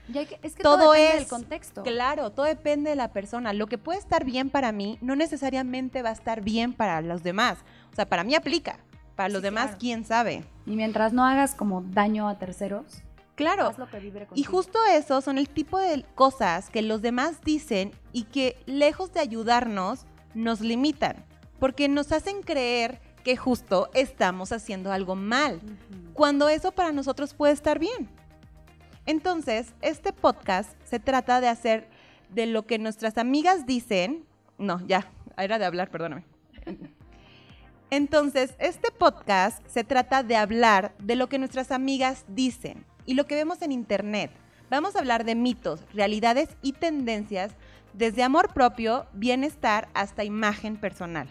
es 0.44 0.54
que 0.54 0.62
todo, 0.62 0.92
depende 0.92 1.20
del 1.20 1.28
contexto. 1.28 1.82
Claro, 1.82 2.32
todo 2.32 2.46
depende 2.46 2.92
de 2.92 2.96
la 2.96 3.12
persona. 3.12 3.54
Lo 3.54 3.66
que 3.66 3.80
puede 3.80 3.98
estar 3.98 4.24
bien 4.24 4.52
para 4.52 4.72
mí 4.72 5.00
no 5.02 5.16
necesariamente 5.16 6.04
va 6.04 6.10
a 6.10 6.14
estar 6.14 6.42
bien 6.42 6.74
para 6.74 7.02
los 7.02 7.24
demás. 7.24 7.58
O 7.92 7.96
sea, 7.96 8.08
para 8.08 8.24
mí 8.24 8.36
aplica, 8.36 8.80
para 9.20 9.28
los 9.28 9.42
demás, 9.42 9.76
quién 9.78 10.06
sabe. 10.06 10.46
Y 10.66 10.78
mientras 10.78 11.12
no 11.12 11.26
hagas 11.26 11.54
como 11.54 11.82
daño 11.82 12.30
a 12.30 12.40
terceros. 12.40 13.04
Claro. 13.36 13.74
Lo 13.78 13.90
que 13.90 14.14
y 14.34 14.44
justo 14.46 14.80
eso 14.94 15.20
son 15.20 15.38
el 15.38 15.50
tipo 15.50 15.78
de 15.78 16.06
cosas 16.16 16.70
que 16.70 16.82
los 16.82 17.02
demás 17.02 17.42
dicen 17.42 17.92
y 18.14 18.24
que 18.24 18.56
lejos 18.66 19.12
de 19.12 19.20
ayudarnos, 19.20 20.06
nos 20.36 20.62
limitan. 20.62 21.18
Porque 21.60 21.90
nos 21.90 22.14
hacen 22.14 22.42
creer 22.44 23.02
que 23.26 23.36
justo 23.36 23.90
estamos 23.94 24.54
haciendo 24.54 24.90
algo 24.90 25.18
mal. 25.18 25.60
Cuando 26.14 26.48
eso 26.48 26.72
para 26.72 26.94
nosotros 26.94 27.34
puede 27.34 27.52
estar 27.52 27.78
bien. 27.78 28.10
Entonces, 29.06 29.74
este 29.82 30.14
podcast 30.14 30.72
se 30.86 31.02
trata 31.02 31.42
de 31.42 31.50
hacer 31.50 31.90
de 32.30 32.46
lo 32.46 32.66
que 32.66 32.80
nuestras 32.80 33.18
amigas 33.18 33.66
dicen. 33.66 34.24
No, 34.58 34.80
ya, 34.88 35.12
era 35.38 35.60
de 35.60 35.66
hablar, 35.66 35.92
perdóname. 35.92 36.24
Entonces, 37.92 38.54
este 38.60 38.92
podcast 38.92 39.66
se 39.68 39.84
trata 39.84 40.22
de 40.22 40.36
hablar 40.36 40.94
de 41.00 41.16
lo 41.16 41.28
que 41.28 41.40
nuestras 41.40 41.72
amigas 41.72 42.24
dicen 42.28 42.86
y 43.08 43.16
lo 43.16 43.26
que 43.26 43.34
vemos 43.34 43.64
en 43.64 43.72
Internet. 43.72 44.30
Vamos 44.70 44.96
a 44.96 45.00
hablar 45.00 45.26
de 45.26 45.34
mitos, 45.34 45.82
realidades 45.94 46.50
y 46.62 46.74
tendencias 46.74 47.52
desde 47.94 48.22
amor 48.22 48.54
propio, 48.54 49.08
bienestar 49.14 49.90
hasta 49.96 50.24
imagen 50.24 50.78
personal. 50.78 51.28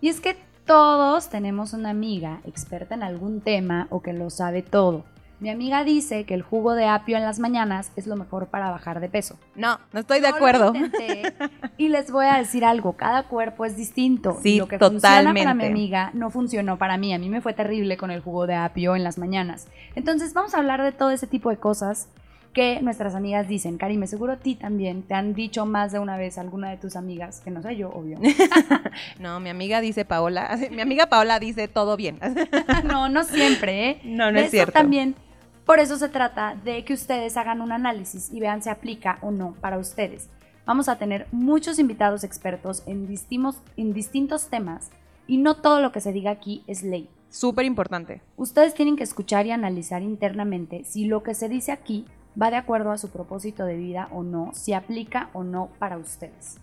Y 0.00 0.08
es 0.08 0.20
que 0.20 0.36
todos 0.64 1.28
tenemos 1.28 1.72
una 1.72 1.90
amiga 1.90 2.40
experta 2.44 2.94
en 2.94 3.02
algún 3.02 3.40
tema 3.40 3.88
o 3.90 4.00
que 4.00 4.12
lo 4.12 4.30
sabe 4.30 4.62
todo. 4.62 5.04
Mi 5.38 5.50
amiga 5.50 5.84
dice 5.84 6.24
que 6.24 6.32
el 6.32 6.40
jugo 6.40 6.74
de 6.74 6.86
apio 6.86 7.16
en 7.18 7.22
las 7.22 7.38
mañanas 7.38 7.92
es 7.94 8.06
lo 8.06 8.16
mejor 8.16 8.46
para 8.46 8.70
bajar 8.70 9.00
de 9.00 9.10
peso. 9.10 9.38
No, 9.54 9.78
no 9.92 10.00
estoy 10.00 10.20
de 10.20 10.28
acuerdo. 10.28 10.72
y 11.76 11.88
les 11.90 12.10
voy 12.10 12.24
a 12.24 12.38
decir 12.38 12.64
algo, 12.64 12.94
cada 12.94 13.24
cuerpo 13.24 13.66
es 13.66 13.76
distinto. 13.76 14.38
Sí, 14.42 14.58
lo 14.58 14.66
que 14.66 14.78
totalmente. 14.78 15.08
funciona 15.08 15.34
para 15.34 15.54
mi 15.54 15.66
amiga 15.66 16.10
no 16.14 16.30
funcionó 16.30 16.78
para 16.78 16.96
mí. 16.96 17.12
A 17.12 17.18
mí 17.18 17.28
me 17.28 17.42
fue 17.42 17.52
terrible 17.52 17.98
con 17.98 18.10
el 18.10 18.22
jugo 18.22 18.46
de 18.46 18.54
apio 18.54 18.96
en 18.96 19.04
las 19.04 19.18
mañanas. 19.18 19.68
Entonces 19.94 20.32
vamos 20.32 20.54
a 20.54 20.58
hablar 20.58 20.82
de 20.82 20.92
todo 20.92 21.10
ese 21.10 21.26
tipo 21.26 21.50
de 21.50 21.58
cosas 21.58 22.08
que 22.56 22.80
nuestras 22.80 23.14
amigas 23.14 23.46
dicen. 23.46 23.76
Cari, 23.76 23.98
me 23.98 24.06
seguro 24.06 24.32
a 24.32 24.36
ti 24.38 24.54
también 24.54 25.02
te 25.02 25.12
han 25.12 25.34
dicho 25.34 25.66
más 25.66 25.92
de 25.92 25.98
una 25.98 26.16
vez 26.16 26.38
alguna 26.38 26.70
de 26.70 26.78
tus 26.78 26.96
amigas, 26.96 27.42
que 27.42 27.50
no 27.50 27.60
sé 27.60 27.76
yo, 27.76 27.90
obvio. 27.90 28.18
no, 29.20 29.38
mi 29.40 29.50
amiga 29.50 29.82
dice 29.82 30.06
Paola, 30.06 30.58
mi 30.70 30.80
amiga 30.80 31.04
Paola 31.08 31.38
dice 31.38 31.68
todo 31.68 31.98
bien. 31.98 32.18
no, 32.84 33.10
no 33.10 33.24
siempre, 33.24 33.90
¿eh? 33.90 34.00
No, 34.04 34.32
no 34.32 34.40
es 34.40 34.50
cierto. 34.50 34.72
también 34.72 35.14
por 35.66 35.80
eso 35.80 35.98
se 35.98 36.08
trata 36.08 36.54
de 36.54 36.84
que 36.84 36.94
ustedes 36.94 37.36
hagan 37.36 37.60
un 37.60 37.72
análisis 37.72 38.32
y 38.32 38.38
vean 38.38 38.62
si 38.62 38.70
aplica 38.70 39.18
o 39.20 39.32
no 39.32 39.54
para 39.60 39.78
ustedes. 39.78 40.28
Vamos 40.64 40.88
a 40.88 40.96
tener 40.96 41.26
muchos 41.32 41.80
invitados 41.80 42.22
expertos 42.22 42.84
en, 42.86 43.08
distintos, 43.08 43.60
en 43.76 43.92
distintos 43.92 44.48
temas 44.48 44.90
y 45.26 45.38
no 45.38 45.56
todo 45.56 45.80
lo 45.80 45.90
que 45.90 46.00
se 46.00 46.12
diga 46.12 46.30
aquí 46.30 46.62
es 46.68 46.84
ley. 46.84 47.10
Súper 47.30 47.64
importante. 47.64 48.22
Ustedes 48.36 48.74
tienen 48.74 48.96
que 48.96 49.02
escuchar 49.02 49.44
y 49.46 49.50
analizar 49.50 50.02
internamente 50.02 50.84
si 50.84 51.06
lo 51.06 51.24
que 51.24 51.34
se 51.34 51.48
dice 51.48 51.72
aquí 51.72 52.06
va 52.40 52.50
de 52.50 52.56
acuerdo 52.56 52.92
a 52.92 52.98
su 52.98 53.10
propósito 53.10 53.66
de 53.66 53.76
vida 53.76 54.08
o 54.12 54.22
no, 54.22 54.52
si 54.54 54.72
aplica 54.72 55.30
o 55.32 55.42
no 55.42 55.70
para 55.80 55.98
ustedes. 55.98 56.58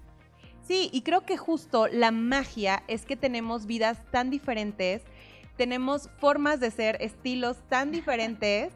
Sí, 0.66 0.90
y 0.94 1.02
creo 1.02 1.26
que 1.26 1.36
justo 1.36 1.88
la 1.88 2.12
magia 2.12 2.84
es 2.88 3.06
que 3.06 3.18
tenemos 3.18 3.66
vidas 3.66 3.98
tan 4.12 4.30
diferentes 4.30 5.02
tenemos 5.58 6.10
formas 6.20 6.60
de 6.60 6.72
ser, 6.72 6.98
estilos 7.02 7.58
tan 7.70 7.92
diferentes 7.92 8.74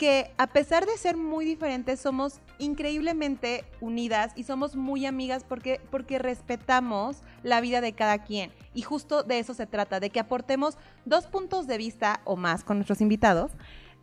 que 0.00 0.32
a 0.38 0.46
pesar 0.46 0.86
de 0.86 0.96
ser 0.96 1.18
muy 1.18 1.44
diferentes 1.44 2.00
somos 2.00 2.40
increíblemente 2.58 3.66
unidas 3.82 4.32
y 4.34 4.44
somos 4.44 4.74
muy 4.74 5.04
amigas 5.04 5.44
porque, 5.46 5.78
porque 5.90 6.18
respetamos 6.18 7.18
la 7.42 7.60
vida 7.60 7.82
de 7.82 7.92
cada 7.92 8.24
quien. 8.24 8.50
Y 8.72 8.80
justo 8.80 9.22
de 9.22 9.40
eso 9.40 9.52
se 9.52 9.66
trata, 9.66 10.00
de 10.00 10.08
que 10.08 10.18
aportemos 10.18 10.78
dos 11.04 11.26
puntos 11.26 11.66
de 11.66 11.76
vista 11.76 12.22
o 12.24 12.36
más 12.36 12.64
con 12.64 12.78
nuestros 12.78 13.02
invitados, 13.02 13.52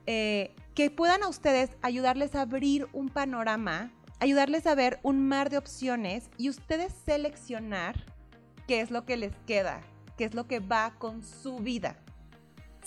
eh, 0.05 0.53
que 0.75 0.91
puedan 0.91 1.23
a 1.23 1.29
ustedes 1.29 1.71
ayudarles 1.81 2.35
a 2.35 2.41
abrir 2.41 2.87
un 2.93 3.09
panorama, 3.09 3.91
ayudarles 4.19 4.67
a 4.67 4.75
ver 4.75 4.99
un 5.01 5.27
mar 5.27 5.49
de 5.49 5.57
opciones 5.57 6.29
y 6.37 6.49
ustedes 6.49 6.93
seleccionar 7.05 7.95
qué 8.67 8.81
es 8.81 8.91
lo 8.91 9.03
que 9.03 9.17
les 9.17 9.33
queda, 9.47 9.81
qué 10.15 10.25
es 10.25 10.35
lo 10.35 10.45
que 10.45 10.59
va 10.59 10.93
con 10.99 11.23
su 11.23 11.57
vida. 11.57 11.97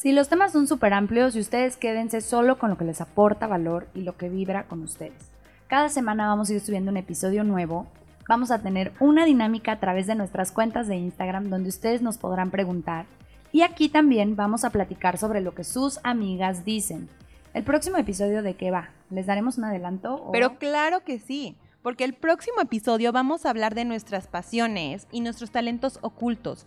Si 0.01 0.13
los 0.13 0.31
temas 0.31 0.53
son 0.53 0.67
súper 0.67 0.95
amplios 0.95 1.37
y 1.37 1.41
ustedes 1.41 1.77
quédense 1.77 2.23
solo 2.23 2.59
con 2.59 2.71
lo 2.71 2.79
que 2.79 2.87
les 2.87 3.03
aporta 3.03 3.47
valor 3.47 3.87
y 3.95 4.01
lo 4.01 4.17
que 4.17 4.31
vibra 4.31 4.65
con 4.65 4.83
ustedes. 4.83 5.31
Cada 5.67 5.91
semana 5.91 6.27
vamos 6.27 6.49
a 6.49 6.55
ir 6.55 6.61
subiendo 6.61 6.91
un 6.91 6.97
episodio 6.97 7.45
nuevo. 7.45 7.87
Vamos 8.27 8.51
a 8.51 8.63
tener 8.63 8.95
una 8.99 9.27
dinámica 9.27 9.73
a 9.73 9.79
través 9.79 10.07
de 10.07 10.15
nuestras 10.15 10.53
cuentas 10.53 10.89
de 10.89 10.97
Instagram 10.97 11.51
donde 11.51 11.69
ustedes 11.69 12.01
nos 12.01 12.17
podrán 12.17 12.51
preguntar. 12.51 13.05
Y 13.53 13.61
aquí 13.61 13.91
también 13.91 14.37
vamos 14.37 14.65
a 14.65 14.71
platicar 14.71 15.19
sobre 15.19 15.43
lo 15.43 15.55
que 15.55 15.65
sus 15.65 16.01
amigas 16.03 16.65
dicen. 16.65 17.11
El 17.53 17.65
próximo 17.65 17.99
episodio 17.99 18.43
de 18.43 18.55
qué 18.55 18.71
va? 18.71 18.89
¿Les 19.11 19.27
daremos 19.27 19.59
un 19.59 19.65
adelanto? 19.65 20.31
Pero 20.33 20.57
claro 20.57 21.05
que 21.05 21.19
sí, 21.19 21.59
porque 21.83 22.05
el 22.05 22.15
próximo 22.15 22.63
episodio 22.63 23.13
vamos 23.13 23.45
a 23.45 23.51
hablar 23.51 23.75
de 23.75 23.85
nuestras 23.85 24.29
pasiones 24.29 25.07
y 25.13 25.21
nuestros 25.21 25.51
talentos 25.51 25.99
ocultos 26.01 26.67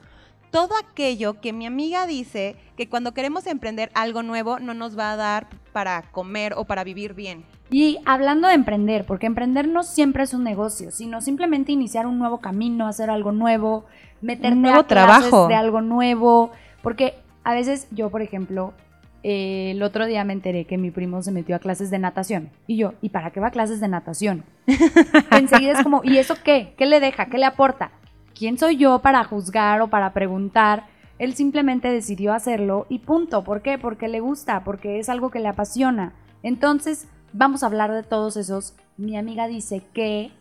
todo 0.53 0.75
aquello 0.77 1.41
que 1.41 1.51
mi 1.51 1.65
amiga 1.65 2.05
dice 2.05 2.55
que 2.77 2.87
cuando 2.87 3.15
queremos 3.15 3.47
emprender 3.47 3.89
algo 3.95 4.21
nuevo 4.21 4.59
no 4.59 4.75
nos 4.75 4.95
va 4.95 5.11
a 5.11 5.15
dar 5.15 5.47
para 5.71 6.03
comer 6.11 6.53
o 6.55 6.65
para 6.65 6.83
vivir 6.83 7.15
bien. 7.15 7.43
Y 7.71 7.97
hablando 8.05 8.47
de 8.47 8.53
emprender, 8.53 9.03
porque 9.07 9.25
emprender 9.25 9.67
no 9.67 9.81
siempre 9.81 10.21
es 10.21 10.33
un 10.35 10.43
negocio, 10.43 10.91
sino 10.91 11.21
simplemente 11.21 11.71
iniciar 11.71 12.05
un 12.05 12.19
nuevo 12.19 12.37
camino, 12.37 12.85
hacer 12.85 13.09
algo 13.09 13.31
nuevo, 13.31 13.85
meterte 14.21 14.55
nuevo 14.55 14.81
a 14.81 14.87
trabajo. 14.87 15.47
de 15.47 15.55
algo 15.55 15.81
nuevo, 15.81 16.51
porque 16.83 17.15
a 17.43 17.55
veces 17.55 17.87
yo, 17.89 18.11
por 18.11 18.21
ejemplo, 18.21 18.75
eh, 19.23 19.71
el 19.71 19.81
otro 19.81 20.05
día 20.05 20.23
me 20.23 20.33
enteré 20.33 20.65
que 20.65 20.77
mi 20.77 20.91
primo 20.91 21.23
se 21.23 21.31
metió 21.31 21.55
a 21.55 21.59
clases 21.59 21.89
de 21.89 21.97
natación. 21.97 22.51
Y 22.67 22.77
yo, 22.77 22.93
¿y 23.01 23.09
para 23.09 23.31
qué 23.31 23.39
va 23.39 23.47
a 23.47 23.51
clases 23.51 23.79
de 23.79 23.87
natación? 23.87 24.43
Enseguida 25.31 25.71
es 25.71 25.81
como, 25.81 26.01
¿y 26.03 26.19
eso 26.19 26.35
qué? 26.43 26.75
¿Qué 26.77 26.85
le 26.85 26.99
deja? 26.99 27.25
¿Qué 27.25 27.39
le 27.39 27.45
aporta? 27.45 27.89
¿Quién 28.35 28.57
soy 28.57 28.77
yo 28.77 28.99
para 28.99 29.23
juzgar 29.23 29.81
o 29.81 29.87
para 29.87 30.13
preguntar? 30.13 30.87
Él 31.19 31.35
simplemente 31.35 31.89
decidió 31.89 32.33
hacerlo 32.33 32.85
y 32.89 32.99
punto. 32.99 33.43
¿Por 33.43 33.61
qué? 33.61 33.77
Porque 33.77 34.07
le 34.07 34.19
gusta, 34.19 34.63
porque 34.63 34.99
es 34.99 35.09
algo 35.09 35.29
que 35.29 35.39
le 35.39 35.47
apasiona. 35.47 36.13
Entonces, 36.41 37.07
vamos 37.31 37.63
a 37.63 37.67
hablar 37.67 37.91
de 37.91 38.03
todos 38.03 38.37
esos. 38.37 38.75
Mi 38.97 39.17
amiga 39.17 39.47
dice 39.47 39.83
que... 39.93 40.31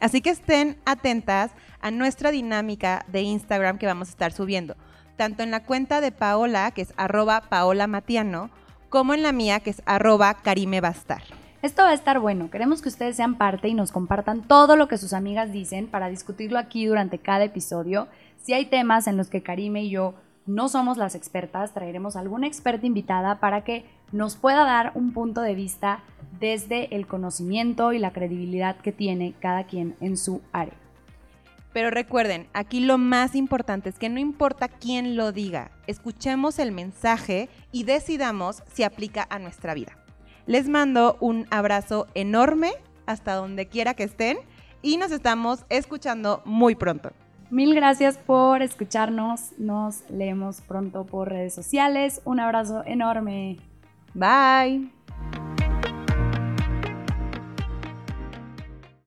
Así 0.00 0.20
que 0.20 0.30
estén 0.30 0.78
atentas 0.84 1.50
a 1.80 1.90
nuestra 1.90 2.30
dinámica 2.30 3.04
de 3.08 3.22
Instagram 3.22 3.78
que 3.78 3.86
vamos 3.86 4.08
a 4.08 4.12
estar 4.12 4.32
subiendo, 4.32 4.76
tanto 5.16 5.42
en 5.42 5.50
la 5.50 5.64
cuenta 5.64 6.00
de 6.00 6.12
Paola, 6.12 6.70
que 6.70 6.82
es 6.82 6.94
arroba 6.96 7.40
Paola 7.48 7.88
Matiano, 7.88 8.50
como 8.90 9.12
en 9.12 9.22
la 9.22 9.32
mía, 9.32 9.60
que 9.60 9.70
es 9.70 9.82
arroba 9.86 10.34
Karime 10.34 10.80
Bastar. 10.80 11.22
Esto 11.60 11.82
va 11.82 11.90
a 11.90 11.94
estar 11.94 12.20
bueno. 12.20 12.52
Queremos 12.52 12.82
que 12.82 12.88
ustedes 12.88 13.16
sean 13.16 13.36
parte 13.36 13.66
y 13.66 13.74
nos 13.74 13.90
compartan 13.90 14.42
todo 14.42 14.76
lo 14.76 14.86
que 14.86 14.96
sus 14.96 15.12
amigas 15.12 15.50
dicen 15.50 15.88
para 15.88 16.08
discutirlo 16.08 16.56
aquí 16.56 16.86
durante 16.86 17.18
cada 17.18 17.44
episodio. 17.44 18.06
Si 18.36 18.52
hay 18.52 18.66
temas 18.66 19.08
en 19.08 19.16
los 19.16 19.28
que 19.28 19.42
Karime 19.42 19.82
y 19.82 19.90
yo 19.90 20.14
no 20.46 20.68
somos 20.68 20.98
las 20.98 21.16
expertas, 21.16 21.74
traeremos 21.74 22.14
alguna 22.14 22.46
experta 22.46 22.86
invitada 22.86 23.40
para 23.40 23.64
que 23.64 23.84
nos 24.12 24.36
pueda 24.36 24.64
dar 24.64 24.92
un 24.94 25.12
punto 25.12 25.40
de 25.40 25.56
vista 25.56 26.04
desde 26.38 26.94
el 26.94 27.08
conocimiento 27.08 27.92
y 27.92 27.98
la 27.98 28.12
credibilidad 28.12 28.76
que 28.76 28.92
tiene 28.92 29.34
cada 29.40 29.64
quien 29.64 29.96
en 30.00 30.16
su 30.16 30.42
área. 30.52 30.74
Pero 31.72 31.90
recuerden, 31.90 32.46
aquí 32.52 32.78
lo 32.78 32.98
más 32.98 33.34
importante 33.34 33.88
es 33.88 33.98
que 33.98 34.08
no 34.08 34.20
importa 34.20 34.68
quién 34.68 35.16
lo 35.16 35.32
diga, 35.32 35.72
escuchemos 35.88 36.60
el 36.60 36.70
mensaje 36.70 37.48
y 37.72 37.82
decidamos 37.82 38.62
si 38.72 38.84
aplica 38.84 39.26
a 39.28 39.40
nuestra 39.40 39.74
vida. 39.74 39.97
Les 40.48 40.66
mando 40.66 41.18
un 41.20 41.46
abrazo 41.50 42.06
enorme 42.14 42.70
hasta 43.04 43.34
donde 43.34 43.66
quiera 43.66 43.92
que 43.92 44.04
estén 44.04 44.38
y 44.80 44.96
nos 44.96 45.12
estamos 45.12 45.66
escuchando 45.68 46.40
muy 46.46 46.74
pronto. 46.74 47.10
Mil 47.50 47.74
gracias 47.74 48.16
por 48.16 48.62
escucharnos. 48.62 49.52
Nos 49.58 50.08
leemos 50.08 50.62
pronto 50.62 51.04
por 51.04 51.28
redes 51.28 51.54
sociales. 51.54 52.22
Un 52.24 52.40
abrazo 52.40 52.82
enorme. 52.86 53.58
Bye. 54.14 54.90